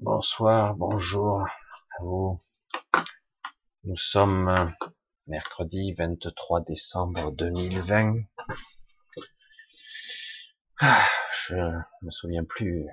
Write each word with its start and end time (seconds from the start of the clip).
Bonsoir, 0.00 0.76
bonjour 0.76 1.40
à 1.40 2.02
vous. 2.02 2.38
Nous 3.84 3.96
sommes 3.96 4.74
mercredi 5.26 5.94
23 5.94 6.60
décembre 6.60 7.32
2020. 7.32 8.16
Ah, 10.80 11.02
je 11.32 11.56
me 12.02 12.10
souviens 12.10 12.44
plus 12.44 12.86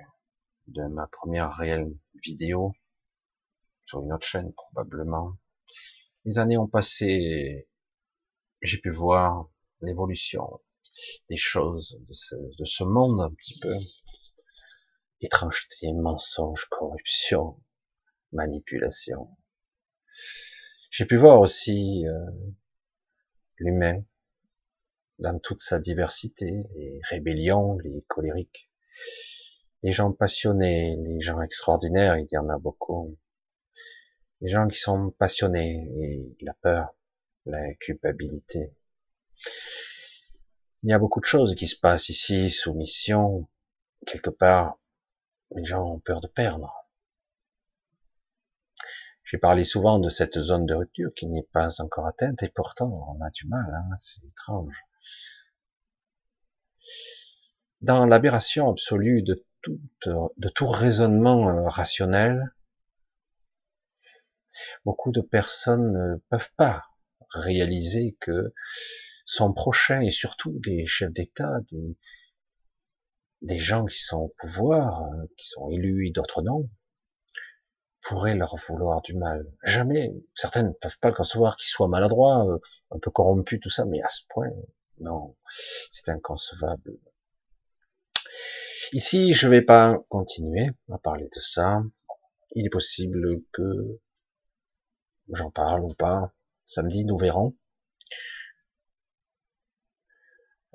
de 0.68 0.82
ma 0.86 1.06
première 1.08 1.52
réelle 1.52 1.94
vidéo 2.22 2.72
sur 3.84 4.02
une 4.02 4.14
autre 4.14 4.26
chaîne 4.26 4.54
probablement. 4.54 5.36
Les 6.24 6.38
années 6.38 6.56
ont 6.56 6.68
passé, 6.68 7.68
j'ai 8.62 8.78
pu 8.78 8.90
voir 8.90 9.50
l'évolution 9.82 10.58
des 11.28 11.36
choses 11.36 11.98
de 12.08 12.14
ce, 12.14 12.34
de 12.34 12.64
ce 12.64 12.82
monde 12.82 13.20
un 13.20 13.30
petit 13.34 13.58
peu. 13.60 13.74
Étrangeté, 15.24 15.90
mensonge, 15.94 16.66
corruption, 16.68 17.58
manipulation. 18.32 19.34
J'ai 20.90 21.06
pu 21.06 21.16
voir 21.16 21.40
aussi 21.40 22.06
euh, 22.06 22.30
l'humain 23.56 24.04
dans 25.20 25.38
toute 25.38 25.62
sa 25.62 25.78
diversité, 25.78 26.64
les 26.74 27.00
rébellions, 27.04 27.78
les 27.78 28.04
colériques, 28.06 28.70
les 29.82 29.92
gens 29.92 30.12
passionnés, 30.12 30.94
les 30.98 31.22
gens 31.22 31.40
extraordinaires, 31.40 32.18
il 32.18 32.28
y 32.30 32.36
en 32.36 32.50
a 32.50 32.58
beaucoup. 32.58 33.16
Les 34.42 34.50
gens 34.50 34.68
qui 34.68 34.78
sont 34.78 35.10
passionnés 35.12 35.88
et 36.02 36.44
la 36.44 36.52
peur, 36.52 36.94
la 37.46 37.72
culpabilité. 37.76 38.74
Il 40.82 40.90
y 40.90 40.92
a 40.92 40.98
beaucoup 40.98 41.20
de 41.20 41.24
choses 41.24 41.54
qui 41.54 41.66
se 41.66 41.80
passent 41.80 42.10
ici, 42.10 42.50
soumission, 42.50 43.48
quelque 44.06 44.28
part, 44.28 44.78
les 45.54 45.64
gens 45.64 45.84
ont 45.84 46.00
peur 46.00 46.20
de 46.20 46.28
perdre. 46.28 46.72
J'ai 49.24 49.38
parlé 49.38 49.64
souvent 49.64 49.98
de 49.98 50.08
cette 50.08 50.40
zone 50.40 50.66
de 50.66 50.74
rupture 50.74 51.12
qui 51.14 51.26
n'est 51.26 51.48
pas 51.52 51.80
encore 51.80 52.06
atteinte 52.06 52.42
et 52.42 52.48
pourtant 52.48 53.16
on 53.16 53.24
a 53.24 53.30
du 53.30 53.46
mal, 53.46 53.72
hein, 53.74 53.96
c'est 53.96 54.24
étrange. 54.24 54.76
Dans 57.80 58.06
l'aberration 58.06 58.70
absolue 58.70 59.22
de 59.22 59.44
tout, 59.62 59.80
de 60.36 60.48
tout 60.50 60.68
raisonnement 60.68 61.48
euh, 61.48 61.68
rationnel, 61.68 62.54
beaucoup 64.84 65.10
de 65.10 65.20
personnes 65.20 65.92
ne 65.92 66.16
peuvent 66.28 66.52
pas 66.56 66.84
réaliser 67.30 68.16
que 68.20 68.52
son 69.24 69.52
prochain 69.52 70.00
et 70.00 70.10
surtout 70.10 70.58
des 70.60 70.86
chefs 70.86 71.12
d'État, 71.12 71.60
des, 71.70 71.96
des 73.44 73.58
gens 73.58 73.84
qui 73.84 73.98
sont 73.98 74.20
au 74.20 74.34
pouvoir, 74.38 75.02
euh, 75.02 75.26
qui 75.36 75.46
sont 75.46 75.68
élus 75.68 76.08
et 76.08 76.10
d'autres 76.10 76.42
non, 76.42 76.68
pourraient 78.02 78.34
leur 78.34 78.56
vouloir 78.68 79.02
du 79.02 79.14
mal. 79.14 79.46
Jamais, 79.62 80.12
certaines 80.34 80.68
ne 80.68 80.72
peuvent 80.72 80.98
pas 81.00 81.10
le 81.10 81.14
concevoir 81.14 81.56
qu'ils 81.56 81.68
soient 81.68 81.88
maladroits, 81.88 82.46
euh, 82.46 82.58
un 82.90 82.98
peu 82.98 83.10
corrompus, 83.10 83.60
tout 83.60 83.70
ça, 83.70 83.84
mais 83.84 84.00
à 84.02 84.08
ce 84.08 84.22
point, 84.28 84.48
non, 84.98 85.36
c'est 85.90 86.08
inconcevable. 86.08 86.98
Ici, 88.92 89.34
je 89.34 89.48
vais 89.48 89.62
pas 89.62 89.98
continuer 90.08 90.70
à 90.90 90.98
parler 90.98 91.24
de 91.24 91.40
ça. 91.40 91.82
Il 92.54 92.66
est 92.66 92.70
possible 92.70 93.42
que 93.52 93.98
j'en 95.32 95.50
parle 95.50 95.82
ou 95.84 95.94
pas. 95.94 96.32
Samedi, 96.64 97.04
nous 97.04 97.18
verrons. 97.18 97.54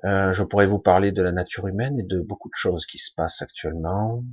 Euh, 0.04 0.32
je 0.32 0.42
pourrais 0.42 0.66
vous 0.66 0.78
parler 0.78 1.12
de 1.12 1.22
la 1.22 1.32
nature 1.32 1.66
humaine 1.66 2.00
et 2.00 2.02
de 2.02 2.20
beaucoup 2.20 2.48
de 2.48 2.54
choses 2.54 2.86
qui 2.86 2.98
se 2.98 3.14
passent 3.14 3.42
actuellement, 3.42 4.24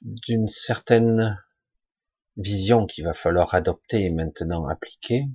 d'une 0.00 0.48
certaine 0.48 1.38
vision 2.36 2.86
qu'il 2.86 3.04
va 3.04 3.12
falloir 3.12 3.54
adopter 3.54 4.02
et 4.04 4.10
maintenant 4.10 4.66
appliquer. 4.66 5.26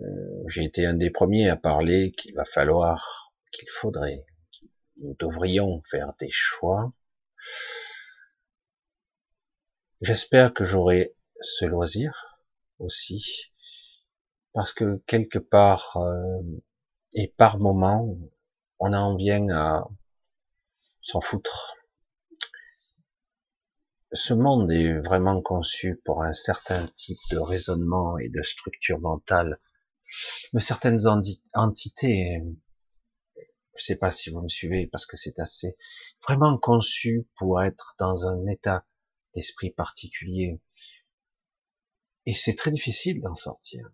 Euh, 0.00 0.42
j'ai 0.48 0.64
été 0.64 0.84
un 0.84 0.94
des 0.94 1.10
premiers 1.10 1.48
à 1.48 1.56
parler 1.56 2.12
qu'il 2.12 2.34
va 2.34 2.44
falloir, 2.44 3.32
qu'il 3.52 3.68
faudrait, 3.70 4.24
nous 5.00 5.14
devrions 5.20 5.82
faire 5.90 6.12
des 6.18 6.30
choix. 6.30 6.92
J'espère 10.00 10.52
que 10.52 10.64
j'aurai 10.64 11.14
ce 11.40 11.66
loisir 11.66 12.40
aussi, 12.80 13.52
parce 14.52 14.72
que 14.72 15.02
quelque 15.06 15.38
part, 15.38 15.96
euh, 15.98 16.42
et 17.14 17.28
par 17.28 17.58
moment, 17.58 18.18
on 18.80 18.92
en 18.92 19.16
vient 19.16 19.48
à 19.50 19.88
s'en 21.02 21.20
foutre. 21.20 21.76
Ce 24.12 24.34
monde 24.34 24.70
est 24.72 24.98
vraiment 25.00 25.40
conçu 25.40 26.00
pour 26.04 26.22
un 26.22 26.32
certain 26.32 26.86
type 26.88 27.18
de 27.30 27.38
raisonnement 27.38 28.18
et 28.18 28.28
de 28.28 28.42
structure 28.42 29.00
mentale, 29.00 29.60
de 30.52 30.58
certaines 30.58 31.06
entités. 31.54 32.42
Je 33.76 33.82
sais 33.82 33.96
pas 33.96 34.10
si 34.10 34.30
vous 34.30 34.40
me 34.40 34.48
suivez 34.48 34.86
parce 34.86 35.06
que 35.06 35.16
c'est 35.16 35.38
assez 35.38 35.76
vraiment 36.26 36.58
conçu 36.58 37.28
pour 37.36 37.62
être 37.62 37.94
dans 37.98 38.26
un 38.26 38.46
état 38.46 38.86
d'esprit 39.34 39.70
particulier. 39.70 40.60
Et 42.26 42.34
c'est 42.34 42.54
très 42.54 42.70
difficile 42.70 43.20
d'en 43.20 43.34
sortir 43.34 43.88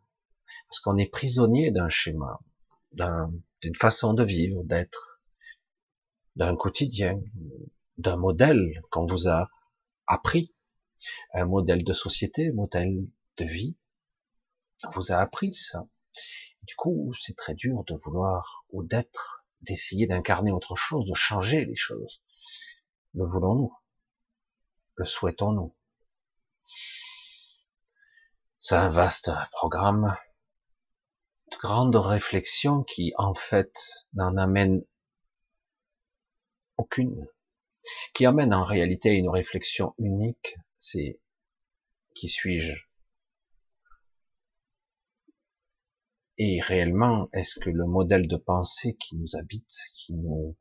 parce 0.69 0.81
qu'on 0.81 0.97
est 0.99 1.11
prisonnier 1.11 1.71
d'un 1.71 1.89
schéma 1.89 2.41
d'une 2.93 3.77
façon 3.79 4.15
de 4.15 4.25
vivre, 4.25 4.65
d'être, 4.65 5.21
d'un 6.37 6.57
quotidien, 6.57 7.21
d'un 7.99 8.17
modèle 8.17 8.83
qu'on 8.91 9.07
vous 9.07 9.29
a 9.29 9.49
appris, 10.07 10.55
un 11.35 11.47
modèle 11.47 11.85
de 11.85 11.93
société, 11.93 12.49
un 12.49 12.55
modèle 12.55 13.07
de 13.37 13.45
vie. 13.45 13.77
On 14.87 14.91
vous 14.91 15.13
a 15.13 15.17
appris 15.17 15.55
ça. 15.55 15.87
Du 16.63 16.75
coup, 16.75 17.15
c'est 17.19 17.37
très 17.37 17.55
dur 17.55 17.85
de 17.85 17.95
vouloir 17.95 18.65
ou 18.71 18.83
d'être, 18.83 19.45
d'essayer 19.63 20.07
d'incarner 20.07 20.53
autre 20.53 20.77
chose, 20.77 21.07
de 21.07 21.15
changer 21.15 21.65
les 21.65 21.77
choses. 21.77 22.23
Le 23.15 23.27
voulons-nous? 23.27 23.75
Le 24.97 25.05
souhaitons-nous? 25.05 25.75
C'est 28.59 28.77
un 28.77 28.91
vaste 28.91 29.31
programme 29.53 30.17
de 31.51 31.57
grandes 31.57 31.97
réflexions 31.97 32.83
qui, 32.83 33.13
en 33.19 33.35
fait, 33.35 33.75
n'en 34.15 34.37
amènent 34.37 34.85
aucune, 36.77 37.27
qui 38.15 38.27
amène 38.27 38.55
en 38.55 38.65
réalité 38.65 39.11
une 39.11 39.29
réflexion 39.29 39.95
unique, 39.99 40.57
c'est 40.79 41.21
qui 42.15 42.29
suis-je? 42.29 42.75
Et 46.39 46.61
réellement, 46.61 47.29
est-ce 47.35 47.61
que 47.61 47.69
le 47.69 47.85
modèle 47.85 48.27
de 48.27 48.37
pensée 48.37 48.97
qui 48.97 49.17
nous 49.17 49.37
habite, 49.37 49.77
qui 49.95 50.15
nous 50.15 50.57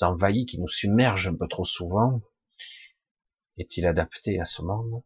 envahit, 0.00 0.48
qui 0.48 0.60
nous 0.60 0.68
submerge 0.68 1.28
un 1.28 1.36
peu 1.36 1.46
trop 1.46 1.64
souvent, 1.64 2.20
est-il 3.56 3.86
adapté 3.86 4.40
à 4.40 4.44
ce 4.44 4.62
monde? 4.62 5.02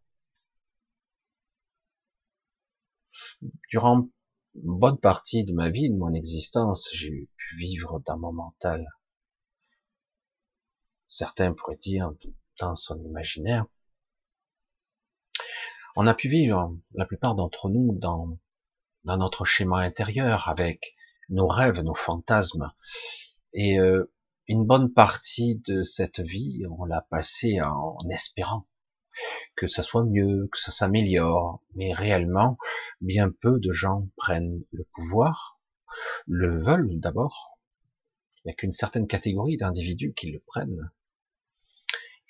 Durant 3.68 4.08
une 4.54 4.78
bonne 4.78 4.98
partie 4.98 5.44
de 5.44 5.52
ma 5.52 5.68
vie, 5.68 5.90
de 5.90 5.96
mon 5.96 6.14
existence, 6.14 6.88
j'ai 6.92 7.28
pu 7.36 7.56
vivre 7.58 8.00
dans 8.06 8.18
mon 8.18 8.32
mental. 8.32 8.86
Certains 11.08 11.52
pourraient 11.52 11.76
dire 11.76 12.12
dans 12.58 12.76
son 12.76 13.02
imaginaire. 13.02 13.66
On 15.96 16.06
a 16.06 16.14
pu 16.14 16.28
vivre, 16.28 16.76
la 16.94 17.06
plupart 17.06 17.34
d'entre 17.34 17.68
nous, 17.68 17.96
dans, 17.98 18.38
notre 19.04 19.44
schéma 19.44 19.80
intérieur, 19.80 20.48
avec 20.48 20.94
nos 21.28 21.46
rêves, 21.46 21.80
nos 21.80 21.94
fantasmes. 21.94 22.72
Et 23.52 23.78
euh, 23.78 24.12
une 24.46 24.64
bonne 24.64 24.92
partie 24.92 25.56
de 25.66 25.82
cette 25.82 26.20
vie, 26.20 26.62
on 26.78 26.84
l'a 26.84 27.02
passée 27.02 27.60
en 27.60 27.98
espérant 28.08 28.66
que 29.56 29.66
ça 29.66 29.82
soit 29.82 30.04
mieux, 30.04 30.48
que 30.52 30.58
ça 30.58 30.70
s'améliore, 30.70 31.62
mais 31.74 31.92
réellement, 31.92 32.58
bien 33.00 33.30
peu 33.30 33.58
de 33.60 33.72
gens 33.72 34.08
prennent 34.16 34.62
le 34.72 34.84
pouvoir, 34.92 35.58
le 36.26 36.62
veulent 36.62 36.98
d'abord. 37.00 37.58
Il 38.38 38.48
n'y 38.48 38.52
a 38.52 38.54
qu'une 38.54 38.72
certaine 38.72 39.06
catégorie 39.06 39.56
d'individus 39.56 40.12
qui 40.14 40.30
le 40.30 40.40
prennent. 40.40 40.90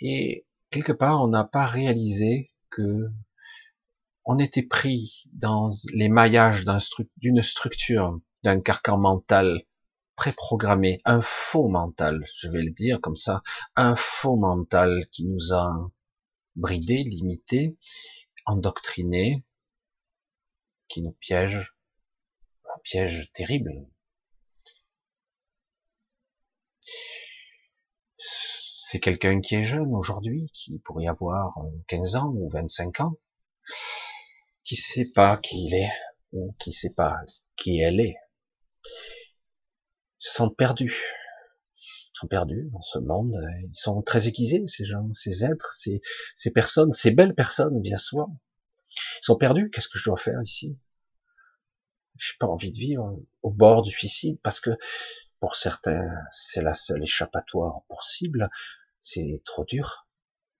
Et 0.00 0.46
quelque 0.70 0.92
part, 0.92 1.22
on 1.22 1.28
n'a 1.28 1.44
pas 1.44 1.66
réalisé 1.66 2.52
que 2.70 3.10
on 4.24 4.38
était 4.38 4.62
pris 4.62 5.24
dans 5.32 5.70
les 5.92 6.08
maillages 6.08 6.64
d'une 7.16 7.42
structure, 7.42 8.20
d'un 8.42 8.60
carcan 8.60 8.96
mental 8.96 9.64
préprogrammé, 10.16 11.00
un 11.04 11.20
faux 11.20 11.68
mental, 11.68 12.24
je 12.38 12.48
vais 12.48 12.62
le 12.62 12.70
dire 12.70 13.00
comme 13.00 13.16
ça, 13.16 13.42
un 13.76 13.96
faux 13.96 14.36
mental 14.36 15.06
qui 15.10 15.26
nous 15.26 15.52
a 15.52 15.90
bridé, 16.56 17.02
limité, 17.04 17.76
endoctriné, 18.46 19.44
qui 20.88 21.02
nous 21.02 21.12
piège, 21.12 21.74
un 22.64 22.78
piège 22.82 23.30
terrible. 23.32 23.72
C'est 28.16 29.00
quelqu'un 29.00 29.40
qui 29.40 29.56
est 29.56 29.64
jeune 29.64 29.94
aujourd'hui, 29.94 30.50
qui 30.52 30.78
pourrait 30.78 31.08
avoir 31.08 31.58
15 31.88 32.16
ans 32.16 32.32
ou 32.34 32.48
25 32.50 33.00
ans, 33.00 33.16
qui 34.62 34.76
sait 34.76 35.10
pas 35.14 35.36
qui 35.36 35.66
il 35.66 35.74
est, 35.74 35.92
ou 36.32 36.54
qui 36.60 36.72
sait 36.72 36.90
pas 36.90 37.16
qui 37.56 37.80
elle 37.80 38.00
est. 38.00 38.16
Se 40.18 40.32
sentent 40.32 40.56
perdus. 40.56 41.02
Perdus 42.26 42.68
dans 42.72 42.82
ce 42.82 42.98
monde. 42.98 43.36
Ils 43.62 43.76
sont 43.76 44.02
très 44.02 44.28
aiguisés, 44.28 44.64
ces 44.66 44.84
gens, 44.84 45.12
ces 45.12 45.44
êtres, 45.44 45.72
ces, 45.72 46.00
personnes, 46.50 46.92
ces 46.92 47.10
belles 47.10 47.34
personnes, 47.34 47.80
bien 47.80 47.96
souvent. 47.96 48.38
Ils 49.20 49.24
sont 49.24 49.36
perdus. 49.36 49.70
Qu'est-ce 49.70 49.88
que 49.88 49.98
je 49.98 50.04
dois 50.04 50.16
faire 50.16 50.40
ici? 50.42 50.78
J'ai 52.16 52.34
pas 52.38 52.46
envie 52.46 52.70
de 52.70 52.76
vivre 52.76 53.18
au 53.42 53.50
bord 53.50 53.82
du 53.82 53.90
suicide 53.90 54.38
parce 54.42 54.60
que 54.60 54.70
pour 55.40 55.56
certains, 55.56 56.08
c'est 56.30 56.62
la 56.62 56.74
seule 56.74 57.02
échappatoire 57.02 57.82
possible. 57.88 58.50
C'est 59.00 59.42
trop 59.44 59.64
dur 59.64 60.06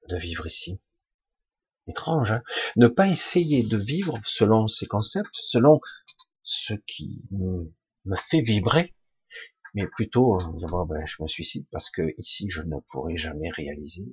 de 0.09 0.17
vivre 0.17 0.47
ici. 0.47 0.81
Étrange, 1.87 2.33
hein? 2.33 2.43
Ne 2.77 2.89
pas 2.89 3.09
essayer 3.09 3.63
de 3.63 3.77
vivre 3.77 4.19
selon 4.25 4.69
ces 4.69 4.87
concepts, 4.87 5.35
selon 5.35 5.81
ce 6.43 6.75
qui 6.75 7.23
me 7.31 8.17
fait 8.17 8.41
vibrer, 8.41 8.95
mais 9.75 9.87
plutôt 9.87 10.41
euh, 10.41 10.85
ben, 10.87 11.05
je 11.05 11.23
me 11.23 11.29
suicide 11.29 11.67
parce 11.71 11.91
que 11.91 12.15
ici 12.17 12.49
je 12.51 12.63
ne 12.63 12.77
pourrai 12.91 13.17
jamais 13.17 13.51
réaliser 13.51 14.07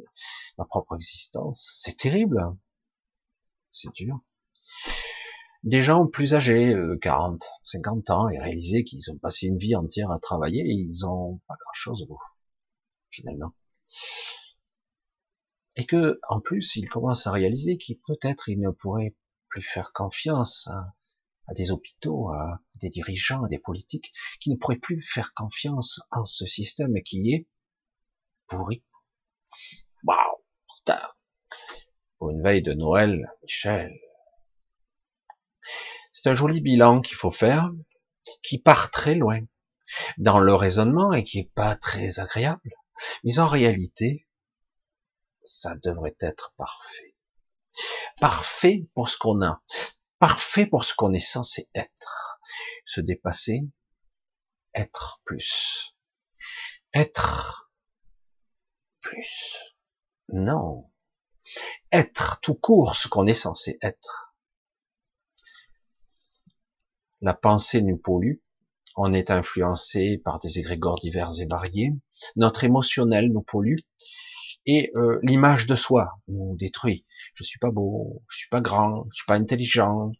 ma 0.57 0.65
propre 0.65 0.95
existence. 0.95 1.77
C'est 1.79 1.97
terrible, 1.97 2.39
hein. 2.39 2.57
c'est 3.71 3.93
dur. 3.93 4.19
Des 5.63 5.83
gens 5.83 6.07
plus 6.07 6.33
âgés, 6.33 6.75
40, 7.01 7.43
euh, 7.43 7.45
50 7.65 8.09
ans, 8.09 8.29
et 8.29 8.39
réaliser 8.39 8.83
qu'ils 8.83 9.11
ont 9.11 9.17
passé 9.19 9.45
une 9.45 9.59
vie 9.59 9.75
entière 9.75 10.09
à 10.09 10.19
travailler 10.19 10.63
ils 10.65 11.05
ont 11.05 11.39
pas 11.47 11.53
grand 11.53 11.73
chose 11.73 12.01
au 12.09 12.17
finalement. 13.11 13.53
Et 15.75 15.85
que, 15.85 16.19
en 16.29 16.39
plus, 16.39 16.75
ils 16.75 16.89
commencent 16.89 17.27
à 17.27 17.31
réaliser 17.31 17.77
qu'ils 17.77 17.99
peut-être 17.99 18.49
ils 18.49 18.59
ne 18.59 18.71
pourraient 18.71 19.15
plus 19.49 19.61
faire 19.61 19.93
confiance 19.93 20.67
à, 20.67 20.93
à 21.51 21.53
des 21.53 21.71
hôpitaux, 21.71 22.29
à 22.29 22.61
des 22.75 22.89
dirigeants, 22.89 23.43
à 23.43 23.49
des 23.49 23.59
politiques, 23.59 24.13
qui 24.39 24.49
ne 24.49 24.55
pourraient 24.55 24.77
plus 24.77 25.03
faire 25.03 25.33
confiance 25.33 25.99
en 26.09 26.23
ce 26.23 26.45
système 26.45 26.93
qui 27.03 27.33
est 27.33 27.45
pourri. 28.47 28.83
Waouh. 30.05 30.37
Pour 32.17 32.31
une 32.31 32.41
veille 32.41 32.61
de 32.61 32.73
Noël, 32.73 33.29
Michel. 33.43 33.93
C'est 36.11 36.29
un 36.29 36.33
joli 36.33 36.61
bilan 36.61 37.01
qu'il 37.01 37.17
faut 37.17 37.31
faire, 37.31 37.69
qui 38.41 38.57
part 38.57 38.89
très 38.89 39.15
loin 39.15 39.41
dans 40.17 40.39
le 40.39 40.55
raisonnement 40.55 41.11
et 41.11 41.23
qui 41.23 41.39
est 41.39 41.51
pas 41.53 41.75
très 41.75 42.19
agréable. 42.19 42.71
Mais 43.25 43.39
en 43.39 43.47
réalité, 43.47 44.25
ça 45.43 45.75
devrait 45.83 46.15
être 46.21 46.53
parfait. 46.57 47.15
Parfait 48.19 48.87
pour 48.93 49.09
ce 49.09 49.17
qu'on 49.17 49.43
a 49.43 49.61
parfait 50.21 50.67
pour 50.67 50.85
ce 50.85 50.93
qu'on 50.93 51.13
est 51.13 51.19
censé 51.19 51.67
être. 51.73 52.39
Se 52.85 53.01
dépasser, 53.01 53.61
être 54.75 55.19
plus. 55.25 55.95
Être 56.93 57.71
plus. 59.01 59.57
Non. 60.29 60.91
Être 61.91 62.39
tout 62.41 62.53
court 62.53 62.95
ce 62.95 63.07
qu'on 63.07 63.25
est 63.25 63.33
censé 63.33 63.79
être. 63.81 64.35
La 67.21 67.33
pensée 67.33 67.81
nous 67.81 67.97
pollue. 67.97 68.37
On 68.95 69.13
est 69.13 69.31
influencé 69.31 70.21
par 70.23 70.39
des 70.39 70.59
égrégores 70.59 70.99
divers 70.99 71.39
et 71.39 71.47
variés. 71.47 71.93
Notre 72.35 72.63
émotionnel 72.63 73.31
nous 73.31 73.41
pollue. 73.41 73.77
Et 74.67 74.91
euh, 74.97 75.19
l'image 75.23 75.65
de 75.65 75.75
soi 75.75 76.11
nous 76.27 76.55
détruit 76.57 77.07
je 77.33 77.43
suis 77.43 77.59
pas 77.59 77.71
beau, 77.71 78.23
je 78.29 78.37
suis 78.37 78.49
pas 78.49 78.61
grand, 78.61 79.05
je 79.11 79.17
suis 79.17 79.25
pas 79.25 79.35
intelligent, 79.35 80.11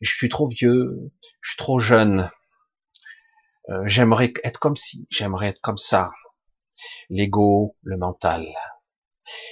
je 0.00 0.12
suis 0.12 0.28
trop 0.28 0.48
vieux, 0.48 1.12
je 1.40 1.50
suis 1.50 1.56
trop 1.56 1.78
jeune. 1.78 2.30
Euh, 3.70 3.82
j'aimerais 3.86 4.32
être 4.44 4.60
comme 4.60 4.76
ci, 4.76 5.06
j'aimerais 5.10 5.48
être 5.48 5.60
comme 5.60 5.78
ça. 5.78 6.10
L'ego, 7.08 7.76
le 7.82 7.96
mental. 7.96 8.46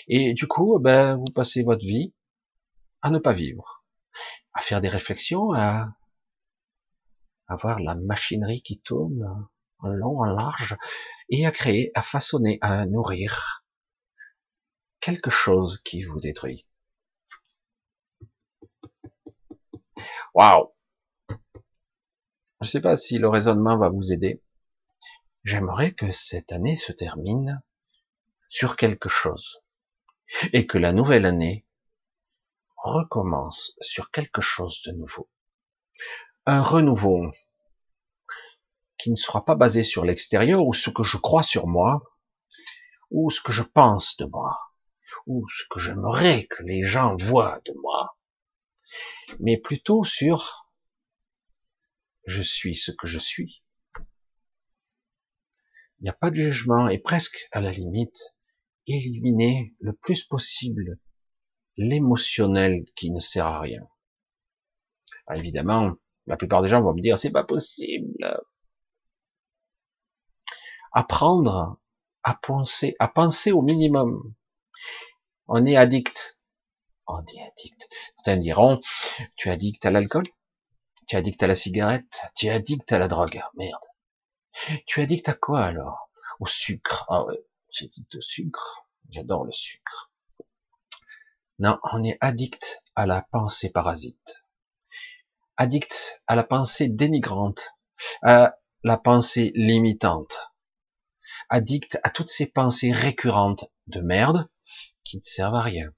Et 0.08 0.34
du 0.34 0.46
coup, 0.46 0.78
ben, 0.78 1.16
vous 1.16 1.32
passez 1.34 1.62
votre 1.62 1.84
vie 1.84 2.14
à 3.00 3.10
ne 3.10 3.18
pas 3.18 3.32
vivre, 3.32 3.84
à 4.54 4.60
faire 4.60 4.80
des 4.80 4.88
réflexions, 4.88 5.52
à 5.54 5.88
avoir 7.48 7.80
la 7.80 7.94
machinerie 7.94 8.62
qui 8.62 8.80
tourne 8.80 9.48
en 9.78 9.88
long, 9.88 10.20
en 10.20 10.24
large, 10.24 10.76
et 11.28 11.46
à 11.46 11.50
créer, 11.50 11.90
à 11.94 12.02
façonner, 12.02 12.58
à 12.60 12.86
nourrir 12.86 13.64
quelque 15.00 15.30
chose 15.30 15.80
qui 15.84 16.04
vous 16.04 16.20
détruit. 16.20 16.66
Waouh 20.34 20.72
Je 21.28 21.34
ne 22.62 22.66
sais 22.66 22.80
pas 22.80 22.96
si 22.96 23.18
le 23.18 23.28
raisonnement 23.28 23.76
va 23.76 23.90
vous 23.90 24.12
aider. 24.12 24.42
J'aimerais 25.44 25.92
que 25.92 26.10
cette 26.10 26.52
année 26.52 26.76
se 26.76 26.90
termine 26.90 27.62
sur 28.48 28.76
quelque 28.76 29.10
chose 29.10 29.62
et 30.54 30.66
que 30.66 30.78
la 30.78 30.94
nouvelle 30.94 31.26
année 31.26 31.66
recommence 32.78 33.76
sur 33.82 34.10
quelque 34.10 34.40
chose 34.40 34.82
de 34.86 34.92
nouveau. 34.92 35.28
Un 36.46 36.62
renouveau 36.62 37.30
qui 38.96 39.10
ne 39.10 39.16
sera 39.16 39.44
pas 39.44 39.54
basé 39.54 39.82
sur 39.82 40.04
l'extérieur 40.04 40.66
ou 40.66 40.72
ce 40.72 40.88
que 40.88 41.02
je 41.02 41.18
crois 41.18 41.42
sur 41.42 41.66
moi 41.66 42.02
ou 43.10 43.30
ce 43.30 43.42
que 43.42 43.52
je 43.52 43.62
pense 43.62 44.16
de 44.16 44.24
moi 44.24 44.58
ou 45.26 45.46
ce 45.50 45.64
que 45.68 45.78
j'aimerais 45.78 46.46
que 46.46 46.62
les 46.62 46.84
gens 46.84 47.16
voient 47.16 47.60
de 47.66 47.74
moi 47.82 48.16
mais 49.40 49.56
plutôt 49.58 50.04
sur 50.04 50.68
je 52.26 52.42
suis 52.42 52.74
ce 52.74 52.92
que 52.92 53.06
je 53.06 53.18
suis. 53.18 53.62
Il 55.98 56.04
n'y 56.04 56.10
a 56.10 56.14
pas 56.14 56.30
de 56.30 56.36
jugement 56.36 56.88
et 56.88 56.98
presque 56.98 57.48
à 57.52 57.60
la 57.60 57.72
limite 57.72 58.34
éliminer 58.86 59.74
le 59.80 59.92
plus 59.92 60.24
possible 60.24 60.98
l'émotionnel 61.76 62.84
qui 62.96 63.10
ne 63.10 63.20
sert 63.20 63.46
à 63.46 63.60
rien. 63.60 63.88
Ah, 65.26 65.36
évidemment, 65.36 65.94
la 66.26 66.36
plupart 66.36 66.62
des 66.62 66.68
gens 66.68 66.82
vont 66.82 66.94
me 66.94 67.00
dire 67.00 67.18
c'est 67.18 67.30
pas 67.30 67.44
possible. 67.44 68.42
Apprendre 70.92 71.80
à 72.22 72.34
penser, 72.34 72.94
à 72.98 73.08
penser 73.08 73.52
au 73.52 73.62
minimum. 73.62 74.34
On 75.48 75.64
est 75.64 75.76
addict 75.76 76.38
dit 77.20 77.40
addict. 77.40 77.88
Certains 78.16 78.38
diront, 78.38 78.80
tu 79.36 79.48
es 79.48 79.52
addict 79.52 79.84
à 79.84 79.90
l'alcool, 79.90 80.26
tu 81.06 81.16
es 81.16 81.18
addict 81.18 81.42
à 81.42 81.46
la 81.46 81.54
cigarette, 81.54 82.22
tu 82.34 82.46
es 82.46 82.50
addict 82.50 82.90
à 82.92 82.98
la 82.98 83.08
drogue? 83.08 83.42
Merde. 83.54 83.84
Tu 84.86 85.00
es 85.00 85.02
addict 85.02 85.28
à 85.28 85.34
quoi 85.34 85.62
alors? 85.62 86.10
Au 86.40 86.46
sucre. 86.46 87.04
Ah 87.08 87.24
ouais, 87.24 87.44
j'ai 87.70 87.88
dit 87.88 88.06
au 88.14 88.20
sucre. 88.20 88.86
J'adore 89.10 89.44
le 89.44 89.52
sucre. 89.52 90.10
Non, 91.58 91.78
on 91.92 92.02
est 92.02 92.16
addict 92.20 92.82
à 92.94 93.06
la 93.06 93.22
pensée 93.22 93.70
parasite. 93.70 94.44
Addict 95.56 96.22
à 96.26 96.34
la 96.34 96.44
pensée 96.44 96.88
dénigrante, 96.88 97.74
à 98.22 98.56
la 98.82 98.96
pensée 98.96 99.52
limitante. 99.54 100.52
Addict 101.50 102.00
à 102.02 102.10
toutes 102.10 102.30
ces 102.30 102.46
pensées 102.46 102.90
récurrentes 102.90 103.66
de 103.86 104.00
merde 104.00 104.48
qui 105.04 105.18
ne 105.18 105.22
servent 105.22 105.56
à 105.56 105.62
rien. 105.62 105.92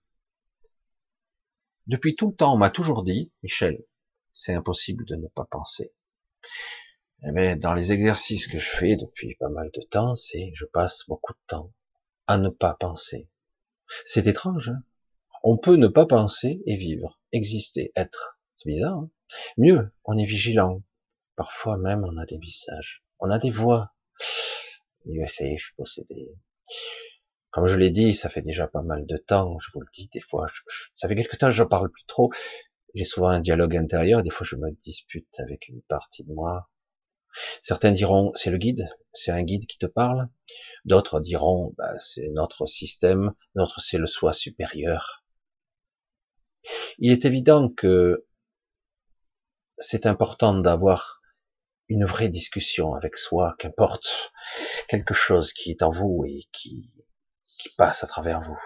Depuis 1.87 2.17
tout 2.17 2.31
le 2.31 2.37
temps, 2.37 2.55
on 2.55 2.59
m'a 2.59 2.71
toujours 2.71 3.03
dit, 3.03 3.33
Michel, 3.43 3.85
c'est 4.33 4.55
impossible 4.55 5.05
de 5.05 5.17
ne 5.17 5.29
pas 5.29 5.45
penser. 5.45 5.93
Mais 7.23 7.53
eh 7.53 7.57
dans 7.57 7.73
les 7.73 7.93
exercices 7.93 8.47
que 8.47 8.59
je 8.59 8.69
fais 8.69 8.97
depuis 8.97 9.35
pas 9.37 9.49
mal 9.49 9.71
de 9.73 9.81
temps, 9.81 10.15
c'est 10.15 10.51
je 10.55 10.67
passe 10.67 11.05
beaucoup 11.09 11.33
de 11.33 11.47
temps 11.47 11.73
à 12.27 12.37
ne 12.37 12.51
pas 12.51 12.75
penser. 12.75 13.29
C'est 14.05 14.27
étrange. 14.27 14.69
Hein 14.69 14.83
on 15.47 15.59
peut 15.59 15.77
ne 15.77 15.89
pas 15.89 16.07
penser 16.07 16.63
et 16.65 16.77
vivre, 16.77 17.21
exister, 17.31 17.93
être. 17.97 18.39
C'est 18.57 18.71
bizarre. 18.71 18.99
Hein 18.99 19.11
Mieux, 19.59 19.93
on 20.05 20.17
est 20.17 20.25
vigilant. 20.25 20.83
Parfois 21.37 21.77
même, 21.77 22.03
on 22.03 22.17
a 22.17 22.25
des 22.25 22.39
visages, 22.39 23.05
on 23.19 23.31
a 23.31 23.39
des 23.39 23.51
voix. 23.51 23.93
USA, 25.05 25.45
je 25.55 25.63
suis 25.63 25.75
possédé. 25.77 26.33
Comme 27.55 27.69
je 27.69 27.77
l'ai 27.77 27.93
dit, 27.93 28.17
ça 28.17 28.29
fait 28.31 28.43
déjà 28.43 28.67
pas 28.67 28.83
mal 28.83 29.07
de 29.07 29.17
temps, 29.17 29.61
je 29.61 29.71
vous 29.73 29.81
le 29.81 29.87
dis, 29.95 30.09
des 30.13 30.19
fois, 30.19 30.47
ça 30.93 31.07
fait 31.07 31.15
quelque 31.15 31.37
temps 31.37 31.47
que 31.47 31.53
je 31.53 31.63
parle 31.63 31.89
plus 31.89 32.05
trop. 32.05 32.33
J'ai 32.97 33.05
souvent 33.05 33.29
un 33.29 33.39
dialogue 33.39 33.77
intérieur, 33.77 34.25
des 34.25 34.31
fois 34.31 34.45
je 34.45 34.57
me 34.57 34.73
dispute 34.83 35.39
avec 35.39 35.69
une 35.69 35.81
partie 35.83 36.25
de 36.25 36.33
moi. 36.33 36.69
Certains 37.63 37.93
diront, 37.93 38.33
c'est 38.35 38.51
le 38.51 38.59
guide, 38.59 38.89
c'est 39.13 39.31
un 39.31 39.45
guide 39.45 39.67
qui 39.67 39.79
te 39.79 39.87
parle. 39.87 40.29
D'autres 40.85 41.21
diront, 41.21 41.73
bah, 41.79 41.95
c'est 42.01 42.29
notre 42.31 42.67
système, 42.67 43.33
notre 43.55 43.81
c'est 43.81 43.99
le 43.99 44.07
soi 44.07 44.33
supérieur. 44.33 45.23
Il 46.99 47.13
est 47.13 47.25
évident 47.25 47.69
que 47.69 48.27
c'est 49.79 50.07
important 50.07 50.55
d'avoir 50.59 51.23
une 51.89 52.05
vraie 52.05 52.31
discussion 52.31 52.95
avec 52.95 53.17
soi, 53.17 53.55
qu'importe 53.61 54.33
quelque 54.89 55.15
chose 55.15 55.53
qui 55.53 55.71
est 55.71 55.83
en 55.85 55.93
vous 55.93 56.25
et 56.27 56.49
qui 56.51 56.91
qui 57.65 57.75
passe 57.77 58.05
à 58.05 58.07
travers 58.07 58.43
vous. 58.43 58.61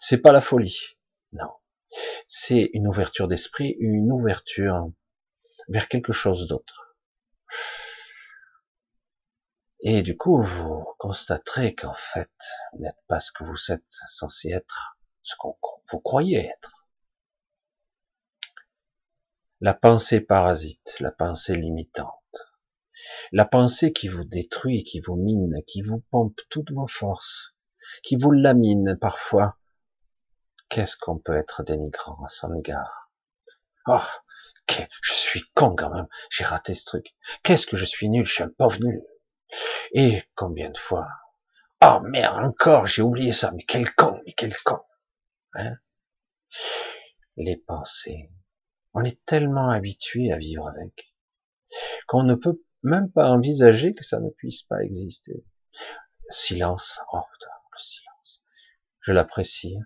C'est 0.00 0.20
pas 0.20 0.32
la 0.32 0.40
folie, 0.40 0.96
non. 1.32 1.50
C'est 2.28 2.70
une 2.74 2.86
ouverture 2.86 3.28
d'esprit, 3.28 3.76
une 3.80 4.12
ouverture 4.12 4.90
vers 5.68 5.88
quelque 5.88 6.12
chose 6.12 6.46
d'autre. 6.46 6.96
Et 9.80 10.02
du 10.02 10.16
coup, 10.16 10.42
vous 10.42 10.86
constaterez 10.98 11.74
qu'en 11.74 11.94
fait, 11.94 12.30
vous 12.72 12.80
n'êtes 12.80 13.00
pas 13.08 13.20
ce 13.20 13.32
que 13.32 13.44
vous 13.44 13.72
êtes 13.72 13.84
censé 14.08 14.50
être, 14.50 14.98
ce 15.22 15.34
que 15.36 15.48
vous 15.92 16.00
croyez 16.00 16.46
être. 16.46 16.88
La 19.60 19.74
pensée 19.74 20.20
parasite, 20.20 20.96
la 21.00 21.10
pensée 21.10 21.54
limitante, 21.56 22.12
la 23.32 23.44
pensée 23.44 23.92
qui 23.92 24.08
vous 24.08 24.24
détruit, 24.24 24.84
qui 24.84 25.00
vous 25.00 25.16
mine, 25.16 25.62
qui 25.66 25.82
vous 25.82 26.00
pompe 26.10 26.38
toutes 26.50 26.72
vos 26.72 26.88
forces, 26.88 27.55
qui 28.02 28.16
vous 28.16 28.32
lamine 28.32 28.96
parfois. 29.00 29.56
Qu'est-ce 30.68 30.96
qu'on 30.96 31.18
peut 31.18 31.36
être 31.36 31.62
dénigrant 31.62 32.24
à 32.24 32.28
son 32.28 32.54
égard? 32.54 33.10
Oh, 33.86 34.00
je 34.68 35.14
suis 35.14 35.44
con 35.54 35.74
quand 35.76 35.94
même, 35.94 36.08
j'ai 36.30 36.44
raté 36.44 36.74
ce 36.74 36.84
truc. 36.84 37.14
Qu'est-ce 37.42 37.66
que 37.66 37.76
je 37.76 37.84
suis 37.84 38.08
nul, 38.08 38.26
je 38.26 38.32
suis 38.32 38.42
un 38.42 38.48
pauvre 38.48 38.78
nul. 38.80 39.02
Et 39.92 40.24
combien 40.34 40.70
de 40.70 40.78
fois? 40.78 41.08
Oh 41.84 42.00
merde, 42.00 42.44
encore, 42.44 42.86
j'ai 42.86 43.02
oublié 43.02 43.32
ça, 43.32 43.52
mais 43.52 43.64
quel 43.64 43.94
con, 43.94 44.20
mais 44.26 44.32
quel 44.32 44.56
con. 44.64 44.80
Hein? 45.54 45.76
Les 47.36 47.56
pensées. 47.56 48.30
On 48.94 49.04
est 49.04 49.24
tellement 49.26 49.70
habitué 49.70 50.32
à 50.32 50.38
vivre 50.38 50.68
avec 50.68 51.12
qu'on 52.06 52.22
ne 52.22 52.34
peut 52.34 52.62
même 52.82 53.10
pas 53.10 53.30
envisager 53.30 53.94
que 53.94 54.04
ça 54.04 54.20
ne 54.20 54.30
puisse 54.30 54.62
pas 54.62 54.82
exister. 54.82 55.44
Silence, 56.30 57.00
oh 57.12 57.22
le 57.76 57.82
silence. 57.82 58.42
Je 59.00 59.12
l'apprécie. 59.12 59.76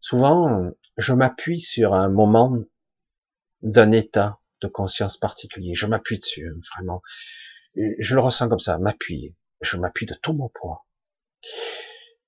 Souvent, 0.00 0.70
je 0.96 1.12
m'appuie 1.12 1.60
sur 1.60 1.94
un 1.94 2.08
moment 2.08 2.56
d'un 3.62 3.92
état 3.92 4.38
de 4.62 4.68
conscience 4.68 5.16
particulier. 5.16 5.74
Je 5.74 5.86
m'appuie 5.86 6.18
dessus, 6.18 6.50
vraiment. 6.74 7.02
Je 7.74 8.14
le 8.14 8.20
ressens 8.20 8.48
comme 8.48 8.60
ça, 8.60 8.78
m'appuyer. 8.78 9.34
Je 9.60 9.76
m'appuie 9.76 10.06
de 10.06 10.14
tout 10.14 10.32
mon 10.32 10.48
poids. 10.48 10.86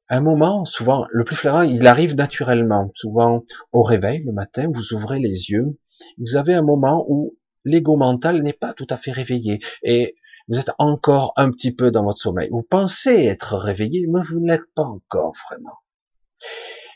Un 0.08 0.20
moment, 0.20 0.64
souvent, 0.64 1.06
le 1.10 1.24
plus 1.24 1.36
flagrant, 1.36 1.62
il 1.62 1.86
arrive 1.86 2.14
naturellement. 2.14 2.90
Souvent, 2.94 3.44
au 3.72 3.82
réveil, 3.82 4.22
le 4.24 4.32
matin, 4.32 4.70
vous 4.72 4.94
ouvrez 4.94 5.18
les 5.18 5.50
yeux. 5.50 5.78
Vous 6.18 6.36
avez 6.36 6.54
un 6.54 6.62
moment 6.62 7.04
où 7.08 7.36
l'ego 7.64 7.96
mental 7.96 8.42
n'est 8.42 8.52
pas 8.52 8.72
tout 8.72 8.86
à 8.88 8.96
fait 8.96 9.12
réveillé 9.12 9.58
et 9.82 10.16
vous 10.48 10.58
êtes 10.58 10.70
encore 10.78 11.32
un 11.36 11.50
petit 11.50 11.72
peu 11.72 11.90
dans 11.90 12.04
votre 12.04 12.20
sommeil. 12.20 12.48
Vous 12.50 12.62
pensez 12.62 13.26
être 13.26 13.56
réveillé, 13.56 14.06
mais 14.08 14.22
vous 14.22 14.40
ne 14.40 14.48
l'êtes 14.48 14.72
pas 14.74 14.84
encore 14.84 15.34
vraiment. 15.48 15.78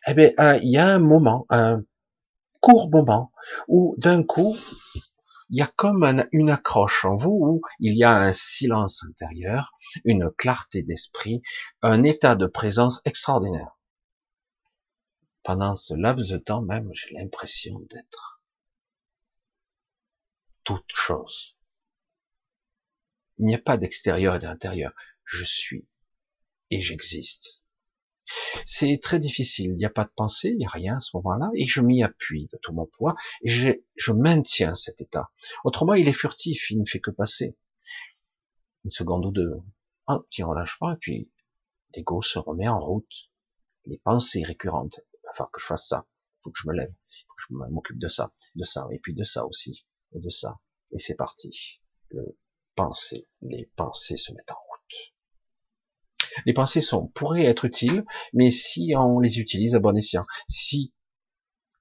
Eh 0.06 0.14
bien, 0.14 0.30
euh, 0.40 0.58
il 0.62 0.70
y 0.70 0.78
a 0.78 0.86
un 0.86 0.98
moment, 0.98 1.46
un 1.50 1.82
court 2.60 2.90
moment, 2.90 3.32
où 3.68 3.94
d'un 3.98 4.22
coup, 4.22 4.56
il 5.50 5.58
y 5.58 5.62
a 5.62 5.66
comme 5.66 6.04
une 6.32 6.50
accroche 6.50 7.04
en 7.04 7.16
vous, 7.16 7.30
où 7.30 7.60
il 7.78 7.94
y 7.94 8.04
a 8.04 8.14
un 8.14 8.32
silence 8.32 9.04
intérieur, 9.06 9.72
une 10.04 10.30
clarté 10.30 10.82
d'esprit, 10.82 11.42
un 11.82 12.02
état 12.04 12.36
de 12.36 12.46
présence 12.46 13.02
extraordinaire. 13.04 13.78
Pendant 15.42 15.76
ce 15.76 15.92
laps 15.92 16.30
de 16.30 16.38
temps 16.38 16.62
même, 16.62 16.88
j'ai 16.94 17.14
l'impression 17.14 17.80
d'être 17.90 18.40
toute 20.64 20.90
chose. 20.94 21.56
Il 23.42 23.46
n'y 23.46 23.56
a 23.56 23.58
pas 23.58 23.76
d'extérieur 23.76 24.36
et 24.36 24.38
d'intérieur. 24.38 24.92
Je 25.24 25.44
suis 25.44 25.88
et 26.70 26.80
j'existe. 26.80 27.64
C'est 28.64 29.00
très 29.02 29.18
difficile. 29.18 29.72
Il 29.72 29.76
n'y 29.78 29.84
a 29.84 29.90
pas 29.90 30.04
de 30.04 30.12
pensée, 30.14 30.50
il 30.50 30.58
n'y 30.58 30.64
a 30.64 30.68
rien 30.68 30.98
à 30.98 31.00
ce 31.00 31.16
moment-là, 31.16 31.50
et 31.56 31.66
je 31.66 31.80
m'y 31.80 32.04
appuie 32.04 32.46
de 32.52 32.58
tout 32.62 32.72
mon 32.72 32.86
poids, 32.86 33.16
et 33.42 33.48
je, 33.48 34.12
maintiens 34.12 34.76
cet 34.76 35.00
état. 35.00 35.32
Autrement, 35.64 35.94
il 35.94 36.06
est 36.06 36.12
furtif, 36.12 36.70
il 36.70 36.78
ne 36.78 36.84
fait 36.84 37.00
que 37.00 37.10
passer. 37.10 37.58
Une 38.84 38.92
seconde 38.92 39.26
ou 39.26 39.32
deux. 39.32 39.56
Un 40.06 40.20
petit 40.20 40.44
relâchement, 40.44 40.92
et 40.92 40.98
puis 41.00 41.28
l'ego 41.96 42.22
se 42.22 42.38
remet 42.38 42.68
en 42.68 42.78
route. 42.78 43.28
Les 43.86 43.98
pensées 43.98 44.44
récurrentes. 44.44 45.00
Il 45.14 45.26
va 45.26 45.32
falloir 45.32 45.50
que 45.50 45.60
je 45.60 45.66
fasse 45.66 45.88
ça. 45.88 46.06
Il 46.06 46.42
faut 46.44 46.50
que 46.52 46.60
je 46.62 46.68
me 46.68 46.74
lève. 46.74 46.94
Il 47.10 47.24
faut 47.26 47.34
que 47.34 47.42
je 47.66 47.72
m'occupe 47.72 47.98
de 47.98 48.08
ça, 48.08 48.32
de 48.54 48.62
ça, 48.62 48.86
et 48.92 49.00
puis 49.00 49.14
de 49.14 49.24
ça 49.24 49.44
aussi 49.44 49.84
et 50.12 50.20
de 50.20 50.30
ça. 50.30 50.60
Et 50.92 50.98
c'est 50.98 51.16
parti. 51.16 51.80
Pensée, 52.74 53.28
les 53.42 53.70
pensées 53.76 54.16
se 54.16 54.32
mettent 54.32 54.50
en 54.50 54.54
route. 54.54 55.14
Les 56.46 56.52
pensées 56.52 56.80
sont, 56.80 57.08
pourraient 57.08 57.44
être 57.44 57.64
utiles, 57.64 58.04
mais 58.32 58.50
si 58.50 58.94
on 58.96 59.18
les 59.18 59.38
utilise 59.38 59.74
à 59.74 59.80
bon 59.80 59.96
escient, 59.96 60.24
si 60.48 60.94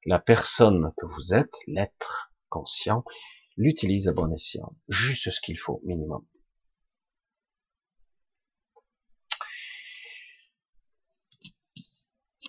la 0.05 0.19
personne 0.19 0.91
que 0.97 1.05
vous 1.05 1.33
êtes, 1.33 1.53
l'être 1.67 2.33
conscient, 2.49 3.03
l'utilise 3.55 4.07
à 4.07 4.13
bon 4.13 4.31
escient, 4.31 4.75
juste 4.87 5.29
ce 5.31 5.41
qu'il 5.41 5.57
faut, 5.57 5.81
minimum. 5.85 6.25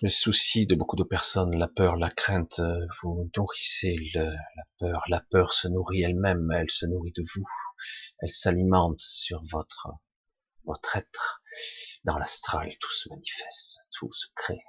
Le 0.03 0.09
souci 0.09 0.67
de 0.67 0.75
beaucoup 0.75 0.97
de 0.97 1.05
personnes, 1.05 1.57
la 1.57 1.69
peur, 1.69 1.95
la 1.95 2.09
crainte, 2.09 2.59
euh, 2.59 2.85
vous 3.01 3.31
nourrissez 3.37 3.95
la 4.13 4.35
peur. 4.77 5.01
La 5.07 5.21
peur 5.21 5.53
se 5.53 5.69
nourrit 5.69 6.01
elle-même, 6.01 6.51
elle 6.51 6.69
se 6.69 6.85
nourrit 6.85 7.13
de 7.13 7.23
vous. 7.33 7.47
Elle 8.19 8.29
s'alimente 8.29 8.99
sur 8.99 9.41
votre, 9.49 9.87
votre 10.65 10.97
être. 10.97 11.41
Dans 12.03 12.17
l'astral, 12.17 12.69
tout 12.81 12.91
se 12.91 13.07
manifeste, 13.07 13.79
tout 13.93 14.11
se 14.11 14.27
crée. 14.35 14.59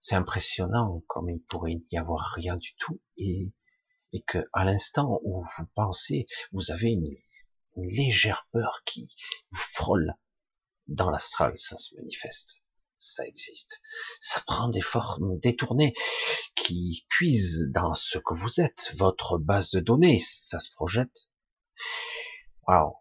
C'est 0.00 0.16
impressionnant 0.16 1.02
comme 1.06 1.30
il 1.30 1.40
pourrait 1.40 1.80
y 1.90 1.96
avoir 1.96 2.34
rien 2.34 2.58
du 2.58 2.74
tout 2.74 3.00
et, 3.16 3.54
et 4.12 4.20
que 4.20 4.50
à 4.52 4.66
l'instant 4.66 5.18
où 5.24 5.42
vous 5.42 5.66
pensez, 5.74 6.26
vous 6.52 6.70
avez 6.70 6.90
une, 6.90 7.08
une 7.76 7.88
légère 7.88 8.46
peur 8.52 8.82
qui 8.84 9.10
vous 9.50 9.66
frôle. 9.72 10.12
Dans 10.88 11.10
l'astral, 11.10 11.56
ça 11.56 11.78
se 11.78 11.94
manifeste 11.94 12.62
ça 13.00 13.26
existe. 13.26 13.80
Ça 14.20 14.40
prend 14.46 14.68
des 14.68 14.82
formes 14.82 15.38
détournées 15.40 15.94
qui 16.54 17.06
puisent 17.08 17.70
dans 17.70 17.94
ce 17.94 18.18
que 18.18 18.34
vous 18.34 18.60
êtes, 18.60 18.94
votre 18.96 19.38
base 19.38 19.70
de 19.70 19.80
données, 19.80 20.20
ça 20.20 20.58
se 20.58 20.70
projette. 20.70 21.28
Waouh, 22.68 22.94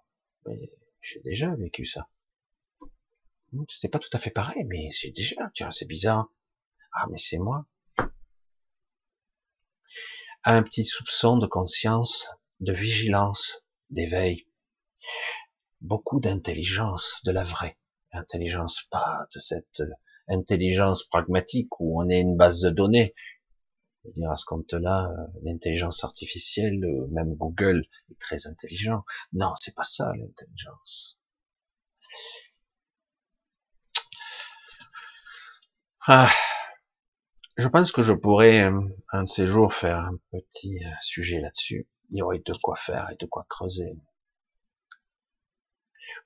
j'ai 1.02 1.20
déjà 1.22 1.54
vécu 1.56 1.86
ça. 1.86 2.08
C'était 3.68 3.90
pas 3.90 4.00
tout 4.00 4.10
à 4.14 4.20
fait 4.20 4.30
pareil, 4.30 4.64
mais 4.66 4.90
c'est 4.92 5.12
déjà, 5.12 5.52
tiens, 5.54 5.72
c'est 5.72 5.88
bizarre. 5.88 6.32
Ah, 6.94 7.06
mais 7.12 7.18
c'est 7.18 7.40
moi. 7.40 7.66
Un 10.44 10.64
petit 10.64 10.86
soupçon 10.86 11.38
de 11.38 11.48
conscience, 11.48 12.30
de 12.60 12.72
vigilance, 12.72 13.66
d'éveil. 13.90 14.48
Beaucoup 15.82 16.20
d'intelligence, 16.20 17.22
de 17.26 17.32
la 17.32 17.44
vraie 17.44 17.79
intelligence, 18.12 18.84
pas 18.90 19.28
de 19.34 19.40
cette 19.40 19.82
euh, 19.82 19.90
intelligence 20.28 21.04
pragmatique 21.04 21.80
où 21.80 22.02
on 22.02 22.10
est 22.10 22.22
une 22.22 22.38
base 22.38 22.62
de 22.62 22.70
données. 22.70 23.14
Je 24.04 24.10
veux 24.10 24.14
dire, 24.14 24.32
à 24.32 24.36
ce 24.36 24.46
compte-là, 24.46 25.10
euh, 25.12 25.28
l'intelligence 25.44 26.04
artificielle, 26.04 26.84
euh, 26.84 27.08
même 27.12 27.36
Google 27.36 27.84
est 28.12 28.20
très 28.20 28.48
intelligent. 28.48 29.04
Non, 29.34 29.54
c'est 29.60 29.76
pas 29.76 29.84
ça 29.84 30.12
l'intelligence. 30.18 31.20
Ah, 36.08 36.30
je 37.58 37.68
pense 37.68 37.92
que 37.92 38.02
je 38.02 38.14
pourrais 38.14 38.72
un 39.12 39.24
de 39.24 39.30
ces 39.30 39.46
jours 39.48 39.74
faire 39.74 39.98
un 39.98 40.18
petit 40.32 40.80
sujet 41.02 41.40
là-dessus. 41.40 41.88
Il 42.10 42.18
y 42.18 42.22
aurait 42.24 42.40
de 42.40 42.54
quoi 42.54 42.76
faire 42.76 43.10
et 43.12 43.16
de 43.18 43.26
quoi 43.28 43.46
creuser 43.50 43.96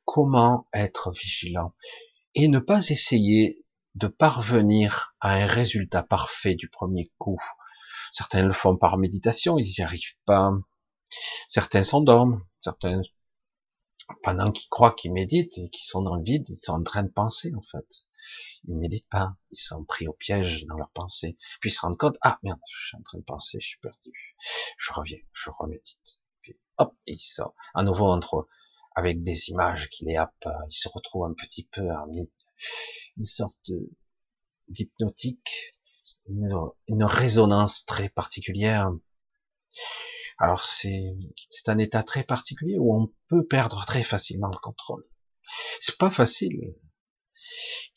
comment 0.06 0.68
être 0.74 1.12
vigilant 1.12 1.74
et 2.36 2.48
ne 2.48 2.60
pas 2.60 2.88
essayer 2.90 3.66
de 3.96 4.08
parvenir 4.08 5.16
à 5.20 5.34
un 5.34 5.46
résultat 5.46 6.04
parfait 6.04 6.56
du 6.56 6.68
premier 6.68 7.12
coup. 7.18 7.40
Certains 8.12 8.44
le 8.44 8.54
font 8.54 8.76
par 8.76 8.98
méditation, 8.98 9.58
ils 9.58 9.76
n'y 9.78 9.84
arrivent 9.84 10.18
pas. 10.26 10.52
Certains 11.48 11.84
s'endorment, 11.84 12.42
certains, 12.62 13.02
pendant 14.24 14.52
qu'ils 14.52 14.70
croient 14.70 14.94
qu'ils 14.94 15.14
méditent 15.14 15.58
et 15.58 15.70
qu'ils 15.70 15.86
sont 15.86 16.02
dans 16.02 16.16
le 16.16 16.24
vide, 16.24 16.50
ils 16.50 16.58
sont 16.58 16.74
en 16.74 16.84
train 16.84 17.04
de 17.04 17.12
penser, 17.12 17.52
en 17.56 17.62
fait. 17.62 18.08
Ils 18.66 18.78
méditent 18.78 19.10
pas, 19.10 19.36
ils 19.52 19.58
sont 19.58 19.84
pris 19.84 20.08
au 20.08 20.14
piège 20.14 20.66
dans 20.66 20.76
leur 20.76 20.90
pensée. 20.92 21.38
Puis 21.60 21.70
ils 21.70 21.74
se 21.74 21.82
rendent 21.82 21.98
compte, 21.98 22.18
ah 22.22 22.40
merde, 22.44 22.60
je 22.70 22.88
suis 22.88 22.98
en 22.98 23.02
train 23.02 23.18
de 23.18 23.24
penser, 23.24 23.60
je 23.60 23.68
suis 23.68 23.80
perdu. 23.80 24.12
Je 24.78 24.94
reviens, 24.94 25.20
je 25.34 25.50
remédite. 25.50 26.22
Puis 26.42 26.58
hop, 26.78 26.96
ils 27.06 27.20
sortent 27.20 27.56
à 27.74 27.84
nouveau 27.84 28.08
entre 28.08 28.48
avec 28.96 29.24
des 29.24 29.50
images 29.50 29.90
qui 29.90 30.06
les 30.06 30.16
happent, 30.16 30.50
il 30.70 30.76
se 30.76 30.90
retrouve 30.90 31.26
un 31.26 31.34
petit 31.34 31.68
peu 31.72 31.90
en 31.90 32.08
une 33.18 33.26
sorte 33.26 33.72
d'hypnotique, 34.68 35.76
une, 36.28 37.04
résonance 37.04 37.86
très 37.86 38.10
particulière. 38.10 38.92
Alors 40.38 40.64
c'est 40.64 41.16
c'est 41.50 41.70
un 41.70 41.78
état 41.78 42.04
très 42.04 42.24
particulier 42.24 42.78
où 42.80 42.96
on 42.96 43.14
peut 43.28 43.46
perdre 43.46 43.86
très 43.86 44.04
facilement 44.04 44.48
le 44.48 44.58
contrôle. 44.58 45.06
C'est 45.80 45.98
pas 45.98 46.12
facile. 46.12 46.76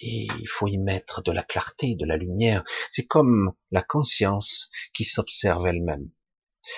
Et 0.00 0.26
il 0.38 0.48
faut 0.48 0.66
y 0.66 0.76
mettre 0.76 1.22
de 1.22 1.32
la 1.32 1.42
clarté, 1.42 1.94
de 1.94 2.04
la 2.04 2.16
lumière. 2.16 2.64
C'est 2.90 3.06
comme 3.06 3.54
la 3.70 3.82
conscience 3.82 4.70
qui 4.92 5.04
s'observe 5.04 5.66
elle-même. 5.66 6.10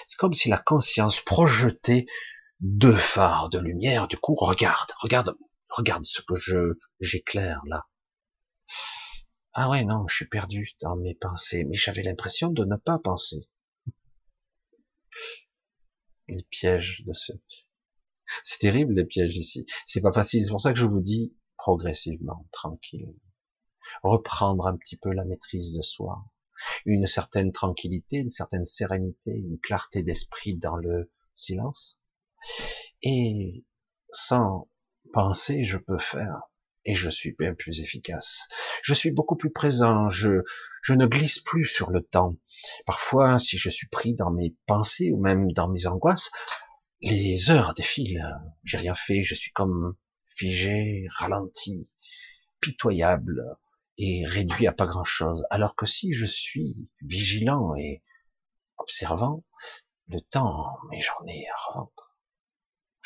C'est 0.06 0.18
comme 0.18 0.34
si 0.34 0.48
la 0.48 0.58
conscience 0.58 1.20
projetait 1.20 2.06
deux 2.60 2.96
phares 2.96 3.48
de 3.48 3.58
lumière. 3.58 4.08
Du 4.08 4.16
coup, 4.16 4.34
regarde, 4.34 4.90
regarde, 5.00 5.36
regarde 5.68 6.04
ce 6.04 6.22
que 6.22 6.34
je 6.34 6.78
j'éclaire 7.00 7.60
là. 7.66 7.86
Ah 9.52 9.68
ouais, 9.70 9.84
non, 9.84 10.06
je 10.08 10.14
suis 10.14 10.28
perdu 10.28 10.76
dans 10.80 10.96
mes 10.96 11.14
pensées, 11.14 11.64
mais 11.64 11.76
j'avais 11.76 12.02
l'impression 12.02 12.50
de 12.50 12.64
ne 12.64 12.76
pas 12.76 12.98
penser. 12.98 13.48
Les 16.28 16.42
pièges 16.50 17.02
de 17.06 17.12
ce... 17.12 17.32
C'est 18.42 18.58
terrible 18.58 18.94
les 18.94 19.04
pièges 19.04 19.36
ici. 19.36 19.64
C'est 19.86 20.02
pas 20.02 20.12
facile. 20.12 20.44
C'est 20.44 20.50
pour 20.50 20.60
ça 20.60 20.72
que 20.72 20.78
je 20.78 20.84
vous 20.84 21.00
dis 21.00 21.34
progressivement, 21.56 22.46
tranquille. 22.52 23.14
Reprendre 24.02 24.66
un 24.66 24.76
petit 24.76 24.96
peu 24.96 25.12
la 25.12 25.24
maîtrise 25.24 25.74
de 25.74 25.82
soi. 25.82 26.24
Une 26.84 27.06
certaine 27.06 27.52
tranquillité, 27.52 28.18
une 28.18 28.30
certaine 28.30 28.64
sérénité, 28.64 29.32
une 29.32 29.58
clarté 29.58 30.02
d'esprit 30.02 30.56
dans 30.56 30.76
le 30.76 31.10
silence. 31.32 32.00
Et 33.02 33.64
sans 34.10 34.68
penser, 35.12 35.64
je 35.64 35.78
peux 35.78 35.98
faire 35.98 36.42
et 36.88 36.94
je 36.94 37.10
suis 37.10 37.34
bien 37.38 37.54
plus 37.54 37.82
efficace. 37.82 38.48
Je 38.82 38.94
suis 38.94 39.10
beaucoup 39.10 39.36
plus 39.36 39.50
présent, 39.50 40.08
je, 40.08 40.42
ne 40.88 41.06
glisse 41.06 41.38
plus 41.38 41.66
sur 41.66 41.90
le 41.90 42.02
temps. 42.02 42.36
Parfois, 42.86 43.38
si 43.38 43.58
je 43.58 43.68
suis 43.68 43.88
pris 43.88 44.14
dans 44.14 44.30
mes 44.30 44.56
pensées 44.66 45.10
ou 45.12 45.20
même 45.20 45.52
dans 45.52 45.68
mes 45.68 45.86
angoisses, 45.86 46.30
les 47.02 47.50
heures 47.50 47.74
défilent. 47.74 48.24
J'ai 48.64 48.78
rien 48.78 48.94
fait, 48.94 49.22
je 49.22 49.34
suis 49.34 49.52
comme 49.52 49.96
figé, 50.28 51.06
ralenti, 51.10 51.92
pitoyable 52.60 53.58
et 53.98 54.24
réduit 54.24 54.66
à 54.66 54.72
pas 54.72 54.86
grand 54.86 55.04
chose. 55.04 55.44
Alors 55.50 55.76
que 55.76 55.84
si 55.84 56.14
je 56.14 56.24
suis 56.24 56.74
vigilant 57.02 57.74
et 57.76 58.02
observant, 58.78 59.44
le 60.06 60.22
temps, 60.22 60.64
j'en 60.92 61.26
ai 61.26 61.44
à. 61.48 62.07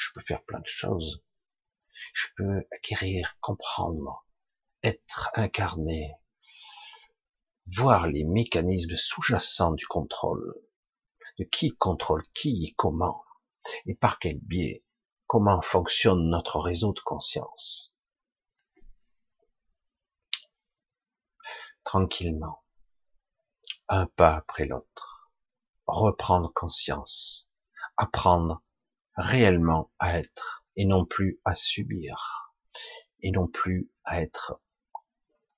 Je 0.02 0.12
peux 0.14 0.20
faire 0.20 0.44
plein 0.44 0.58
de 0.60 0.66
choses 0.66 1.22
je 2.12 2.26
peux 2.36 2.66
acquérir, 2.72 3.36
comprendre, 3.40 4.26
être 4.82 5.30
incarné, 5.34 6.14
voir 7.66 8.06
les 8.06 8.24
mécanismes 8.24 8.96
sous-jacents 8.96 9.72
du 9.72 9.86
contrôle, 9.86 10.54
de 11.38 11.44
qui 11.44 11.70
contrôle 11.76 12.24
qui 12.34 12.66
et 12.66 12.74
comment, 12.76 13.24
et 13.86 13.94
par 13.94 14.18
quel 14.18 14.38
biais, 14.38 14.84
comment 15.26 15.62
fonctionne 15.62 16.28
notre 16.28 16.58
réseau 16.58 16.92
de 16.92 17.00
conscience. 17.00 17.94
Tranquillement, 21.84 22.62
un 23.88 24.06
pas 24.06 24.36
après 24.36 24.66
l'autre, 24.66 25.30
reprendre 25.86 26.52
conscience, 26.52 27.50
apprendre 27.96 28.62
réellement 29.16 29.90
à 29.98 30.18
être 30.18 30.64
et 30.76 30.84
non 30.84 31.04
plus 31.04 31.40
à 31.44 31.54
subir, 31.54 32.54
et 33.20 33.30
non 33.30 33.46
plus 33.46 33.90
à 34.04 34.22
être 34.22 34.60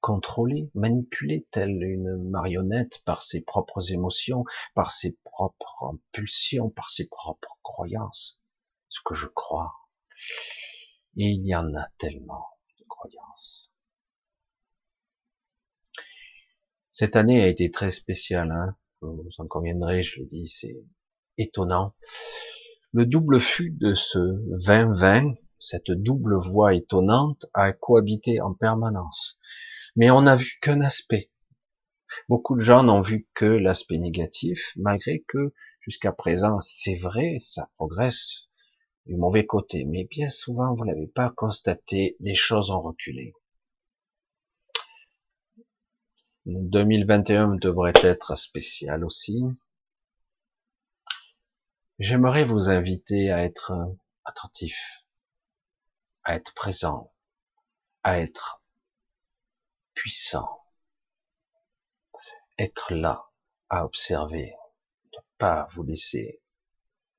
contrôlé, 0.01 0.71
manipulé, 0.75 1.47
telle 1.51 1.83
une 1.83 2.29
marionnette 2.29 3.03
par 3.05 3.23
ses 3.23 3.43
propres 3.43 3.93
émotions, 3.93 4.45
par 4.75 4.91
ses 4.91 5.17
propres 5.25 5.99
pulsions, 6.13 6.69
par 6.69 6.91
ses 6.91 7.09
propres 7.09 7.59
croyances, 7.63 8.43
ce 8.89 9.01
que 9.05 9.15
je 9.15 9.27
crois. 9.27 9.73
Et 11.17 11.29
il 11.29 11.47
y 11.47 11.55
en 11.55 11.75
a 11.75 11.89
tellement 11.97 12.47
de 12.79 12.85
croyances. 12.85 13.73
Cette 16.93 17.17
année 17.17 17.43
a 17.43 17.49
été 17.49 17.71
très 17.71 17.91
spéciale, 17.91 18.51
hein 18.51 18.77
vous 19.01 19.29
en 19.39 19.47
conviendrez, 19.47 20.03
je 20.03 20.21
le 20.21 20.27
dis, 20.27 20.49
c'est 20.49 20.77
étonnant. 21.39 21.95
Le 22.97 23.07
double 23.07 23.41
fût 23.41 23.71
de 23.71 23.93
ce 23.95 24.21
2020, 24.65 25.35
cette 25.59 25.91
double 25.91 26.37
voie 26.37 26.75
étonnante, 26.75 27.45
a 27.53 27.73
cohabité 27.73 28.41
en 28.41 28.55
permanence. 28.55 29.41
Mais 29.97 30.13
on 30.13 30.23
n'a 30.23 30.37
vu 30.37 30.53
qu'un 30.63 30.81
aspect. 30.81 31.29
Beaucoup 32.29 32.55
de 32.55 32.61
gens 32.61 32.85
n'ont 32.85 33.01
vu 33.01 33.29
que 33.35 33.47
l'aspect 33.47 33.99
négatif, 33.99 34.73
malgré 34.77 35.25
que 35.27 35.53
jusqu'à 35.81 36.13
présent, 36.13 36.61
c'est 36.61 36.95
vrai, 36.95 37.39
ça 37.41 37.69
progresse 37.75 38.45
du 39.07 39.17
mauvais 39.17 39.45
côté. 39.45 39.85
Mais 39.85 40.05
bien 40.05 40.29
souvent, 40.29 40.77
vous 40.77 40.85
n'avez 40.85 41.09
pas 41.09 41.33
constaté, 41.37 42.17
des 42.21 42.37
choses 42.37 42.71
ont 42.71 42.81
reculé. 42.81 43.35
2021 46.47 47.57
devrait 47.57 47.93
être 48.05 48.39
spécial 48.39 49.05
aussi. 49.05 49.43
J'aimerais 52.01 52.45
vous 52.45 52.71
inviter 52.71 53.31
à 53.31 53.45
être 53.45 53.73
attentif, 54.25 55.07
à 56.25 56.35
être 56.35 56.53
présent, 56.53 57.15
à 58.03 58.19
être 58.19 58.61
puissant, 59.95 60.65
être 62.59 62.93
là, 62.93 63.31
à 63.69 63.85
observer, 63.85 64.57
ne 65.13 65.19
pas 65.39 65.69
vous 65.75 65.85
laisser 65.85 66.43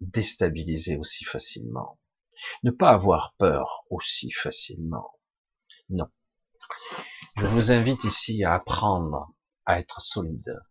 déstabiliser 0.01 0.97
aussi 0.97 1.23
facilement, 1.23 1.97
ne 2.63 2.71
pas 2.71 2.89
avoir 2.89 3.33
peur 3.37 3.85
aussi 3.89 4.29
facilement. 4.31 5.17
Non. 5.87 6.11
Je 7.37 7.47
vous 7.47 7.71
invite 7.71 8.03
ici 8.03 8.43
à 8.43 8.55
apprendre 8.55 9.33
à 9.65 9.79
être 9.79 10.01
solide, 10.01 10.61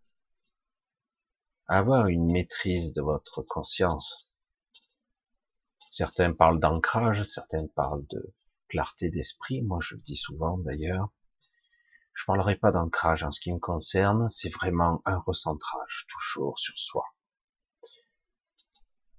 avoir 1.66 2.09
une 2.09 2.31
maîtrise 2.31 2.92
de 2.92 3.03
votre 3.03 3.42
conscience. 3.42 4.29
Certains 5.92 6.33
parlent 6.33 6.61
d'ancrage, 6.61 7.22
certains 7.22 7.66
parlent 7.68 8.07
de 8.11 8.35
clarté 8.68 9.09
d'esprit. 9.09 9.62
Moi, 9.62 9.79
je 9.81 9.94
le 9.94 10.00
dis 10.03 10.16
souvent 10.16 10.59
d'ailleurs. 10.59 11.09
Je 12.12 12.24
parlerai 12.27 12.57
pas 12.57 12.70
d'ancrage 12.70 13.22
en 13.22 13.31
ce 13.31 13.40
qui 13.40 13.53
me 13.53 13.59
concerne. 13.59 14.29
C'est 14.29 14.50
vraiment 14.50 15.03
un 15.05 15.18
recentrage, 15.18 16.07
toujours 16.09 16.59
sur 16.59 16.79
soi. 16.79 17.05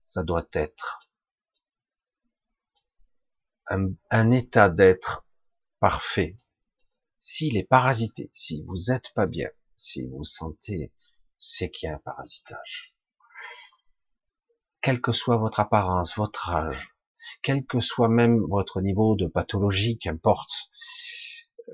Ça 0.06 0.24
doit 0.24 0.48
être 0.54 1.00
un, 3.68 3.90
un 4.12 4.32
état 4.32 4.70
d'être 4.70 5.26
parfait. 5.80 6.38
S'il 7.20 7.58
est 7.58 7.68
parasité, 7.68 8.30
si 8.34 8.64
vous 8.68 8.92
êtes 8.92 9.12
pas 9.14 9.26
bien, 9.26 9.50
si 9.78 10.06
vous 10.06 10.24
sentez 10.24 10.94
c'est 11.38 11.70
qu'il 11.70 11.88
y 11.88 11.92
a 11.92 11.96
un 11.96 12.00
parasitage. 12.00 12.96
Quelle 14.82 15.02
que 15.02 15.12
soit 15.12 15.38
votre 15.38 15.60
apparence, 15.60 16.16
votre 16.16 16.50
âge, 16.50 16.96
quel 17.42 17.66
que 17.66 17.80
soit 17.80 18.10
même 18.10 18.40
votre 18.50 18.82
niveau 18.82 19.16
de 19.16 19.28
pathologie, 19.28 19.98
qu'importe, 19.98 20.70
euh, 21.70 21.74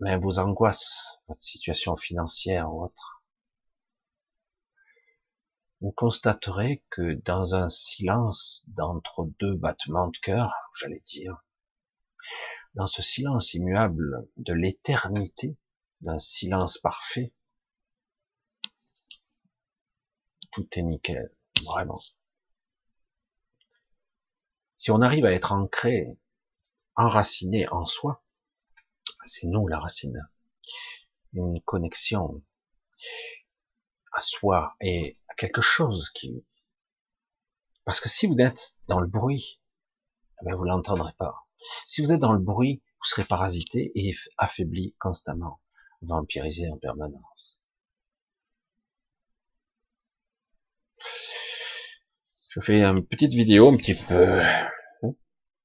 même 0.00 0.20
vos 0.20 0.38
angoisses, 0.38 1.20
votre 1.28 1.40
situation 1.40 1.96
financière 1.96 2.72
ou 2.72 2.84
autre, 2.84 3.22
vous 5.80 5.92
constaterez 5.92 6.82
que 6.90 7.14
dans 7.24 7.54
un 7.54 7.68
silence 7.68 8.64
d'entre 8.68 9.28
deux 9.38 9.54
battements 9.54 10.08
de 10.08 10.18
cœur, 10.18 10.52
j'allais 10.78 11.02
dire, 11.04 11.44
dans 12.74 12.86
ce 12.86 13.02
silence 13.02 13.54
immuable 13.54 14.26
de 14.36 14.52
l'éternité, 14.52 15.56
d'un 16.00 16.18
silence 16.18 16.78
parfait, 16.78 17.32
tout 20.54 20.68
est 20.78 20.82
nickel, 20.82 21.34
vraiment. 21.64 22.00
Si 24.76 24.92
on 24.92 25.00
arrive 25.00 25.24
à 25.24 25.32
être 25.32 25.52
ancré, 25.52 26.16
enraciné 26.94 27.68
en 27.70 27.86
soi, 27.86 28.22
c'est 29.24 29.48
nous 29.48 29.66
la 29.66 29.80
racine. 29.80 30.28
Une 31.32 31.60
connexion 31.62 32.42
à 34.12 34.20
soi 34.20 34.76
et 34.80 35.18
à 35.28 35.34
quelque 35.34 35.60
chose 35.60 36.10
qui... 36.10 36.46
Parce 37.84 38.00
que 38.00 38.08
si 38.08 38.28
vous 38.28 38.38
êtes 38.38 38.76
dans 38.86 39.00
le 39.00 39.08
bruit, 39.08 39.60
eh 40.40 40.44
ben 40.44 40.54
vous 40.54 40.64
l'entendrez 40.64 41.12
pas. 41.14 41.48
Si 41.84 42.00
vous 42.00 42.12
êtes 42.12 42.20
dans 42.20 42.32
le 42.32 42.38
bruit, 42.38 42.80
vous 43.00 43.08
serez 43.08 43.24
parasité 43.24 43.90
et 43.96 44.14
affaibli 44.38 44.94
constamment, 45.00 45.60
vampirisé 46.02 46.70
en 46.70 46.78
permanence. 46.78 47.58
Je 52.54 52.60
fais 52.60 52.84
une 52.84 53.04
petite 53.04 53.32
vidéo 53.32 53.68
un 53.68 53.76
petit 53.76 53.96
peu 53.96 54.38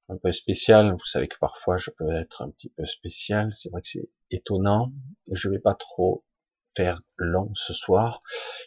un 0.08 0.18
peu 0.18 0.32
spéciale. 0.32 0.92
Vous 0.94 1.06
savez 1.06 1.28
que 1.28 1.38
parfois 1.40 1.78
je 1.78 1.92
peux 1.92 2.10
être 2.10 2.42
un 2.42 2.50
petit 2.50 2.72
peu 2.72 2.84
spécial. 2.88 3.54
C'est 3.54 3.70
vrai 3.70 3.84
que 3.84 3.90
c'est 3.90 4.10
étonnant. 4.32 4.92
Je 5.32 5.50
vais 5.50 5.60
pas 5.60 5.76
trop 5.76 6.26
faire 6.76 7.04
long 7.16 7.52
ce 7.54 7.74
soir. 7.74 8.22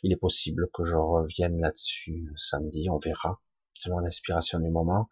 Il 0.05 0.13
est 0.13 0.17
possible 0.17 0.69
que 0.73 0.85
je 0.85 0.95
revienne 0.95 1.61
là-dessus 1.61 2.33
samedi. 2.37 2.89
On 2.91 2.99
verra 2.99 3.41
selon 3.75 3.99
l'inspiration 3.99 4.61
du 4.61 4.71
moment. 4.71 5.11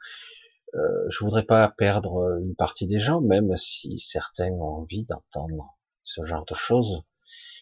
Euh, 0.77 0.79
je 1.09 1.25
voudrais 1.25 1.46
pas 1.46 1.68
perdre 1.68 2.38
une 2.40 2.55
partie 2.55 2.87
des 2.87 3.01
gens, 3.01 3.20
même 3.20 3.57
si 3.57 3.99
certains 3.99 4.53
ont 4.53 4.83
envie 4.83 5.05
d'entendre 5.05 5.77
ce 6.05 6.23
genre 6.23 6.44
de 6.44 6.55
choses. 6.55 7.03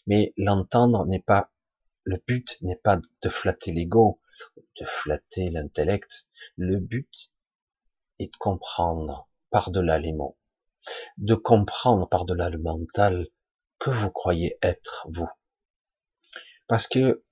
Mais 0.07 0.35
l'entendre 0.37 1.07
n'est 1.07 1.23
pas, 1.23 1.51
le 2.05 2.23
but 2.27 2.59
n'est 2.61 2.77
pas 2.77 3.01
de 3.23 3.29
flatter 3.31 3.73
l'ego, 3.73 4.21
de 4.81 4.85
flatter 4.85 5.51
l'intellect. 5.51 6.29
Le 6.57 6.79
but 6.79 7.33
est 8.19 8.33
de 8.33 8.37
comprendre 8.39 9.29
par-delà 9.51 9.99
les 9.99 10.13
mots, 10.13 10.39
de 11.17 11.35
comprendre 11.35 12.09
par-delà 12.09 12.51
le 12.51 12.59
mental 12.59 13.29
que 13.79 13.91
vous 13.91 14.11
croyez 14.11 14.59
être 14.63 15.07
vous. 15.11 15.29
Parce 16.67 16.87
que 16.87 17.25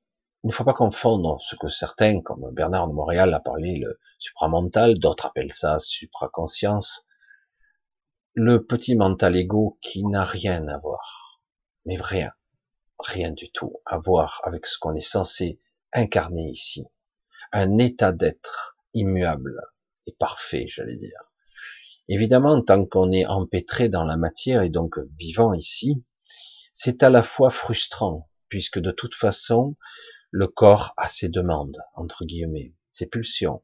il 0.44 0.48
ne 0.50 0.52
faut 0.52 0.64
pas 0.64 0.74
confondre 0.74 1.42
ce 1.42 1.56
que 1.56 1.68
certains, 1.68 2.20
comme 2.20 2.52
Bernard 2.52 2.86
de 2.86 2.92
Montréal 2.92 3.34
a 3.34 3.40
parlé, 3.40 3.78
le 3.78 3.98
supramental, 4.20 4.96
d'autres 4.98 5.26
appellent 5.26 5.52
ça 5.52 5.80
supraconscience, 5.80 7.04
le 8.34 8.64
petit 8.64 8.94
mental 8.94 9.34
ego 9.34 9.76
qui 9.80 10.04
n'a 10.04 10.22
rien 10.22 10.68
à 10.68 10.78
voir, 10.78 11.40
mais 11.84 11.96
rien, 12.00 12.32
rien 12.98 13.32
du 13.32 13.50
tout 13.50 13.80
à 13.86 13.98
voir 13.98 14.40
avec 14.44 14.66
ce 14.66 14.78
qu'on 14.78 14.94
est 14.94 15.00
censé 15.00 15.60
incarner 15.92 16.50
ici. 16.50 16.86
Un 17.52 17.78
état 17.78 18.12
d'être 18.12 18.76
immuable 18.94 19.60
et 20.06 20.12
parfait, 20.12 20.66
j'allais 20.68 20.96
dire. 20.96 21.20
Évidemment, 22.08 22.62
tant 22.62 22.86
qu'on 22.86 23.10
est 23.10 23.26
empêtré 23.26 23.88
dans 23.88 24.04
la 24.04 24.16
matière 24.16 24.62
et 24.62 24.70
donc 24.70 24.98
vivant 25.18 25.52
ici, 25.52 26.04
c'est 26.72 27.02
à 27.02 27.10
la 27.10 27.22
fois 27.22 27.50
frustrant, 27.50 28.28
puisque 28.48 28.78
de 28.78 28.92
toute 28.92 29.14
façon, 29.14 29.76
le 30.30 30.46
corps 30.46 30.92
a 30.96 31.08
ses 31.08 31.28
demandes, 31.28 31.78
entre 31.94 32.24
guillemets, 32.24 32.74
ses 32.90 33.06
pulsions. 33.06 33.62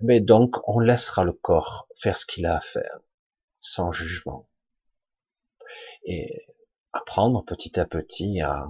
Mais 0.00 0.20
donc, 0.20 0.56
on 0.68 0.78
laissera 0.80 1.24
le 1.24 1.32
corps 1.32 1.88
faire 1.96 2.18
ce 2.18 2.26
qu'il 2.26 2.46
a 2.46 2.56
à 2.56 2.60
faire, 2.60 3.00
sans 3.60 3.92
jugement. 3.92 4.48
Et 6.04 6.46
apprendre 6.92 7.44
petit 7.44 7.78
à 7.78 7.86
petit 7.86 8.40
à, 8.40 8.66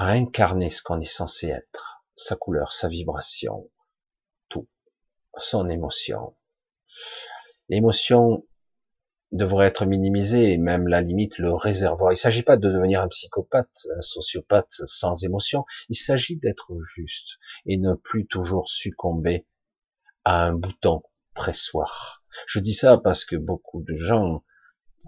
à 0.00 0.12
incarner 0.12 0.70
ce 0.70 0.80
qu'on 0.80 0.98
est 1.02 1.04
censé 1.04 1.48
être, 1.48 2.02
sa 2.16 2.34
couleur, 2.34 2.72
sa 2.72 2.88
vibration, 2.88 3.70
tout, 4.48 4.66
son 5.36 5.68
émotion. 5.68 6.34
L'émotion 7.68 8.46
devrait 9.30 9.66
être 9.66 9.84
minimisé 9.84 10.52
et 10.52 10.56
même 10.56 10.88
la 10.88 11.02
limite 11.02 11.36
le 11.36 11.52
réservoir. 11.52 12.12
Il 12.12 12.14
ne 12.14 12.18
s'agit 12.18 12.42
pas 12.42 12.56
de 12.56 12.66
devenir 12.66 13.02
un 13.02 13.08
psychopathe, 13.08 13.86
un 13.94 14.00
sociopathe 14.00 14.72
sans 14.86 15.22
émotion. 15.22 15.66
Il 15.90 15.96
s'agit 15.96 16.38
d'être 16.38 16.72
juste 16.96 17.36
et 17.66 17.76
ne 17.76 17.92
plus 17.92 18.26
toujours 18.26 18.70
succomber 18.70 19.46
à 20.24 20.46
un 20.46 20.54
bouton 20.54 21.02
pressoir. 21.34 22.24
Je 22.46 22.58
dis 22.58 22.72
ça 22.72 22.96
parce 22.96 23.26
que 23.26 23.36
beaucoup 23.36 23.82
de 23.82 23.98
gens 23.98 24.44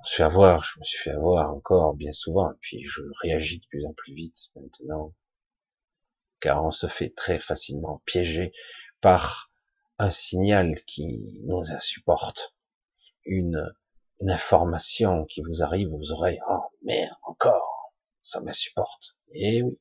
se 0.04 0.16
fait 0.16 0.22
avoir, 0.22 0.64
je 0.64 0.78
me 0.80 0.84
suis 0.84 0.98
fait 0.98 1.10
avoir 1.10 1.52
encore 1.54 1.94
bien 1.94 2.12
souvent, 2.12 2.50
et 2.50 2.56
puis 2.60 2.82
je 2.86 3.02
réagis 3.22 3.60
de 3.60 3.66
plus 3.66 3.84
en 3.86 3.92
plus 3.92 4.14
vite 4.14 4.50
maintenant, 4.56 5.14
car 6.40 6.64
on 6.64 6.70
se 6.70 6.86
fait 6.86 7.10
très 7.10 7.38
facilement 7.38 8.02
piéger 8.04 8.52
par 9.00 9.50
un 9.98 10.10
signal 10.10 10.74
qui 10.86 11.40
nous 11.44 11.70
insupporte, 11.70 12.54
une 13.24 13.72
une 14.22 14.30
information 14.30 15.24
qui 15.24 15.42
vous 15.42 15.62
arrive 15.62 15.92
aux 15.92 16.12
oreilles. 16.12 16.38
Oh 16.48 16.62
merde, 16.82 17.16
encore, 17.22 17.92
ça 18.22 18.40
m'insupporte. 18.40 19.16
Et 19.32 19.56
eh 19.56 19.62
oui. 19.62 19.78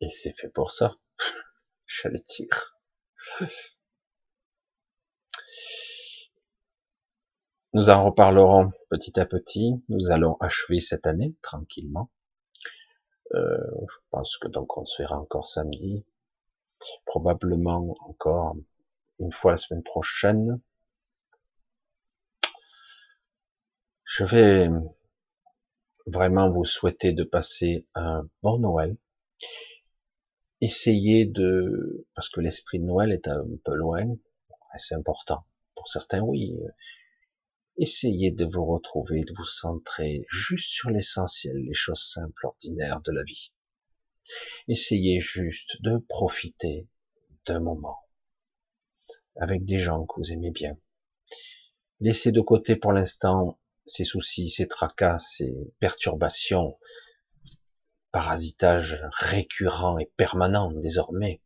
Et 0.00 0.10
c'est 0.10 0.32
fait 0.32 0.48
pour 0.48 0.72
ça. 0.72 0.96
J'allais 1.86 2.22
dire. 2.36 2.76
Nous 7.74 7.88
en 7.88 8.04
reparlerons 8.04 8.70
petit 8.90 9.18
à 9.18 9.24
petit. 9.24 9.82
Nous 9.88 10.10
allons 10.10 10.36
achever 10.40 10.78
cette 10.78 11.06
année 11.06 11.34
tranquillement. 11.40 12.10
Euh, 13.34 13.56
je 13.88 13.96
pense 14.10 14.36
que 14.36 14.46
donc 14.46 14.76
on 14.76 14.84
se 14.84 15.00
verra 15.00 15.18
encore 15.18 15.46
samedi, 15.46 16.04
probablement 17.06 17.96
encore 18.06 18.56
une 19.20 19.32
fois 19.32 19.52
la 19.52 19.56
semaine 19.56 19.82
prochaine. 19.82 20.60
Je 24.04 24.24
vais 24.26 24.68
vraiment 26.04 26.50
vous 26.50 26.66
souhaiter 26.66 27.14
de 27.14 27.24
passer 27.24 27.86
un 27.94 28.28
bon 28.42 28.58
Noël. 28.58 28.98
Essayez 30.60 31.24
de, 31.24 32.06
parce 32.14 32.28
que 32.28 32.40
l'esprit 32.40 32.80
de 32.80 32.84
Noël 32.84 33.12
est 33.12 33.28
un 33.28 33.46
peu 33.64 33.74
loin, 33.74 34.04
c'est 34.76 34.94
important. 34.94 35.46
Pour 35.74 35.88
certains, 35.88 36.20
oui. 36.20 36.54
Essayez 37.78 38.30
de 38.30 38.44
vous 38.44 38.66
retrouver, 38.66 39.24
de 39.24 39.34
vous 39.36 39.46
centrer 39.46 40.26
juste 40.30 40.70
sur 40.70 40.90
l'essentiel, 40.90 41.56
les 41.56 41.74
choses 41.74 42.02
simples, 42.12 42.46
ordinaires 42.46 43.00
de 43.00 43.12
la 43.12 43.22
vie. 43.22 43.52
Essayez 44.68 45.20
juste 45.20 45.82
de 45.82 45.98
profiter 46.08 46.86
d'un 47.46 47.60
moment 47.60 47.98
avec 49.36 49.64
des 49.64 49.78
gens 49.78 50.04
que 50.04 50.20
vous 50.20 50.32
aimez 50.32 50.50
bien. 50.50 50.76
Laissez 52.00 52.32
de 52.32 52.40
côté 52.40 52.76
pour 52.76 52.92
l'instant 52.92 53.58
ces 53.86 54.04
soucis, 54.04 54.50
ces 54.50 54.68
tracas, 54.68 55.18
ces 55.18 55.54
perturbations, 55.80 56.78
parasitage 58.10 59.00
récurrent 59.12 59.98
et 59.98 60.12
permanent 60.16 60.70
désormais, 60.72 61.42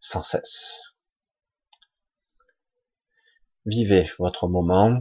sans 0.00 0.22
cesse. 0.22 0.89
Vivez 3.66 4.10
votre 4.18 4.48
moment, 4.48 5.00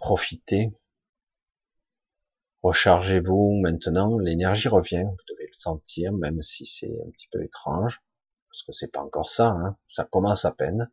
profitez, 0.00 0.72
rechargez-vous 2.62 3.60
maintenant, 3.62 4.18
l'énergie 4.18 4.66
revient, 4.66 5.04
vous 5.04 5.34
devez 5.34 5.46
le 5.46 5.54
sentir, 5.54 6.12
même 6.12 6.42
si 6.42 6.66
c'est 6.66 6.90
un 7.06 7.10
petit 7.12 7.28
peu 7.30 7.44
étrange, 7.44 8.02
parce 8.50 8.64
que 8.64 8.72
c'est 8.72 8.90
pas 8.90 9.02
encore 9.02 9.28
ça, 9.28 9.50
hein, 9.50 9.76
ça 9.86 10.02
commence 10.02 10.44
à 10.44 10.50
peine. 10.50 10.90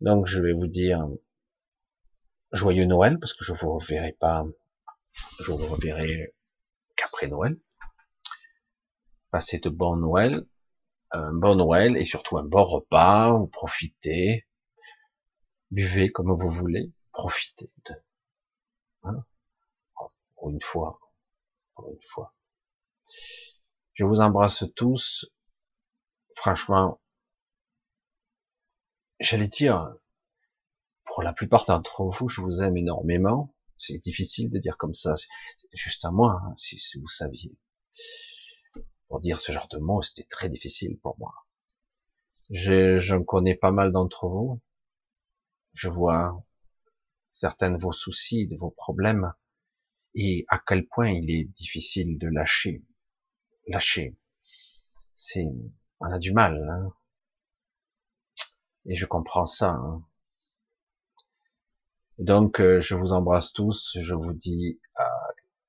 Donc 0.00 0.26
je 0.26 0.40
vais 0.40 0.52
vous 0.52 0.68
dire 0.68 1.08
joyeux 2.52 2.84
Noël, 2.84 3.18
parce 3.18 3.34
que 3.34 3.44
je 3.44 3.52
vous 3.52 3.76
reverrai 3.76 4.12
pas, 4.12 4.46
je 5.40 5.50
vous 5.50 5.66
reverrai 5.66 6.36
qu'après 6.94 7.26
Noël. 7.26 7.58
Passez 9.32 9.58
de 9.58 9.70
bons 9.70 9.96
Noël, 9.96 10.46
un 11.10 11.32
bon 11.32 11.56
Noël 11.56 11.96
et 11.96 12.04
surtout 12.04 12.38
un 12.38 12.44
bon 12.44 12.62
repas, 12.62 13.36
profitez, 13.50 14.46
buvez 15.70 16.10
comme 16.10 16.32
vous 16.32 16.50
voulez, 16.50 16.92
profitez 17.12 17.70
de, 17.86 17.94
hein, 19.04 19.24
pour 20.34 20.50
une 20.50 20.62
fois, 20.62 21.00
une 21.78 22.08
fois. 22.08 22.34
Je 23.94 24.04
vous 24.04 24.20
embrasse 24.20 24.64
tous, 24.74 25.26
franchement, 26.36 27.00
j'allais 29.20 29.48
dire, 29.48 29.94
pour 31.04 31.22
la 31.22 31.32
plupart 31.32 31.64
d'entre 31.66 32.04
vous, 32.04 32.28
je 32.28 32.40
vous 32.40 32.62
aime 32.62 32.76
énormément. 32.76 33.54
C'est 33.76 33.98
difficile 33.98 34.50
de 34.50 34.58
dire 34.58 34.76
comme 34.76 34.94
ça. 34.94 35.14
C'est 35.16 35.28
juste 35.72 36.04
à 36.04 36.10
moi, 36.10 36.40
hein, 36.44 36.54
si, 36.56 36.98
vous 36.98 37.08
saviez. 37.08 37.56
Pour 39.08 39.20
dire 39.20 39.38
ce 39.38 39.52
genre 39.52 39.68
de 39.68 39.78
mots, 39.78 40.02
c'était 40.02 40.26
très 40.28 40.48
difficile 40.48 40.98
pour 40.98 41.18
moi. 41.18 41.34
Je, 42.50 42.98
je 42.98 43.16
connais 43.16 43.54
pas 43.54 43.70
mal 43.70 43.92
d'entre 43.92 44.28
vous. 44.28 44.60
Je 45.74 45.88
vois 45.88 46.44
certains 47.28 47.70
de 47.70 47.76
vos 47.76 47.92
soucis, 47.92 48.46
de 48.46 48.56
vos 48.56 48.70
problèmes, 48.70 49.32
et 50.14 50.46
à 50.48 50.58
quel 50.58 50.86
point 50.86 51.10
il 51.10 51.30
est 51.30 51.44
difficile 51.44 52.18
de 52.18 52.28
lâcher. 52.28 52.84
Lâcher. 53.66 54.16
C'est, 55.12 55.46
on 56.00 56.06
a 56.06 56.18
du 56.18 56.32
mal. 56.32 56.56
Hein. 56.70 56.94
Et 58.86 58.94
je 58.94 59.06
comprends 59.06 59.46
ça. 59.46 59.70
Hein. 59.70 60.04
Donc, 62.18 62.60
euh, 62.60 62.80
je 62.80 62.94
vous 62.94 63.12
embrasse 63.12 63.52
tous. 63.52 63.96
Je 64.00 64.14
vous 64.14 64.32
dis 64.32 64.80
à, 64.94 65.10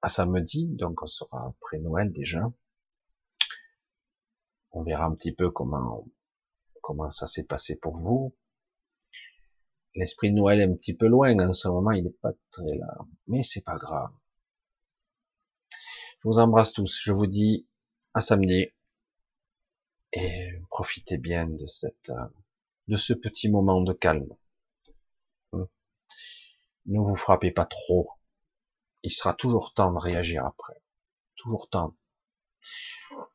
à 0.04 0.10
samedi. 0.10 0.68
Donc, 0.68 1.02
on 1.02 1.08
sera 1.08 1.48
après 1.48 1.80
Noël 1.80 2.12
déjà. 2.14 2.52
On 4.72 4.84
verra 4.84 5.06
un 5.06 5.16
petit 5.16 5.32
peu 5.34 5.50
comment 5.50 6.06
comment 6.82 7.10
ça 7.10 7.26
s'est 7.26 7.46
passé 7.46 7.76
pour 7.76 7.98
vous. 7.98 8.36
L'esprit 9.96 10.30
de 10.32 10.36
Noël 10.36 10.60
est 10.60 10.66
un 10.66 10.76
petit 10.76 10.94
peu 10.94 11.08
loin 11.08 11.38
en 11.40 11.54
ce 11.54 11.70
moment. 11.70 11.92
Il 11.92 12.04
n'est 12.04 12.10
pas 12.10 12.34
très 12.52 12.76
là, 12.76 12.98
mais 13.28 13.44
c'est 13.44 13.64
pas 13.64 13.78
grave. 13.78 14.12
Je 15.72 16.28
vous 16.28 16.40
embrasse 16.40 16.74
tous. 16.74 17.00
Je 17.02 17.14
vous 17.14 17.28
dis 17.28 17.66
à 18.14 18.20
samedi 18.20 18.68
et 20.12 20.62
profitez 20.70 21.18
bien 21.18 21.48
de 21.48 21.66
cette 21.66 22.12
de 22.88 22.96
ce 22.96 23.14
petit 23.14 23.50
moment 23.50 23.82
de 23.82 23.94
calme. 23.94 24.36
Ne 26.88 27.00
vous 27.00 27.16
frappez 27.16 27.52
pas 27.52 27.66
trop. 27.66 28.08
Il 29.02 29.12
sera 29.12 29.34
toujours 29.34 29.74
temps 29.74 29.92
de 29.94 29.98
réagir 29.98 30.46
après. 30.46 30.82
Toujours 31.36 31.70
temps. 31.70 31.96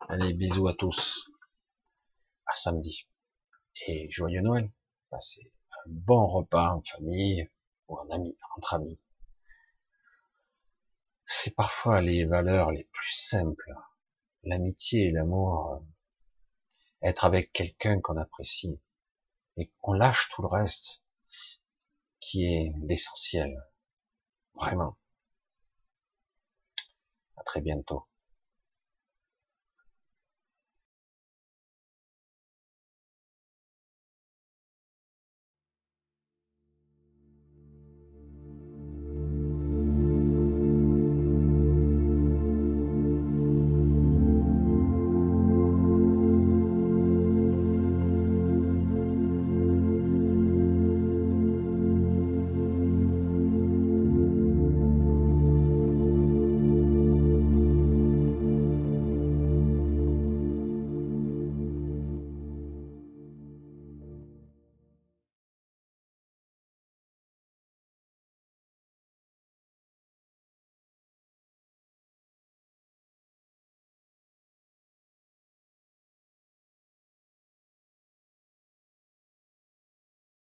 Allez, 0.09 0.35
bisous 0.35 0.68
à 0.68 0.75
tous. 0.75 1.31
à 2.46 2.53
samedi. 2.53 3.09
Et 3.87 4.11
joyeux 4.11 4.42
Noël. 4.42 4.70
Passez 5.11 5.51
bon 5.86 6.26
repas 6.26 6.74
en 6.74 6.82
famille 6.82 7.48
ou 7.88 7.98
en 7.98 8.08
ami, 8.10 8.36
entre 8.56 8.74
amis. 8.74 8.98
C'est 11.26 11.54
parfois 11.54 12.00
les 12.00 12.24
valeurs 12.24 12.72
les 12.72 12.84
plus 12.84 13.14
simples. 13.14 13.72
L'amitié 14.42 15.08
et 15.08 15.10
l'amour. 15.12 15.72
Euh, 15.72 17.08
être 17.08 17.24
avec 17.24 17.52
quelqu'un 17.52 18.00
qu'on 18.00 18.16
apprécie. 18.16 18.80
Et 19.56 19.70
qu'on 19.80 19.92
lâche 19.92 20.30
tout 20.30 20.42
le 20.42 20.48
reste 20.48 21.02
qui 22.20 22.44
est 22.44 22.72
l'essentiel. 22.82 23.62
Vraiment. 24.54 24.96
À 27.36 27.42
très 27.44 27.60
bientôt. 27.60 28.10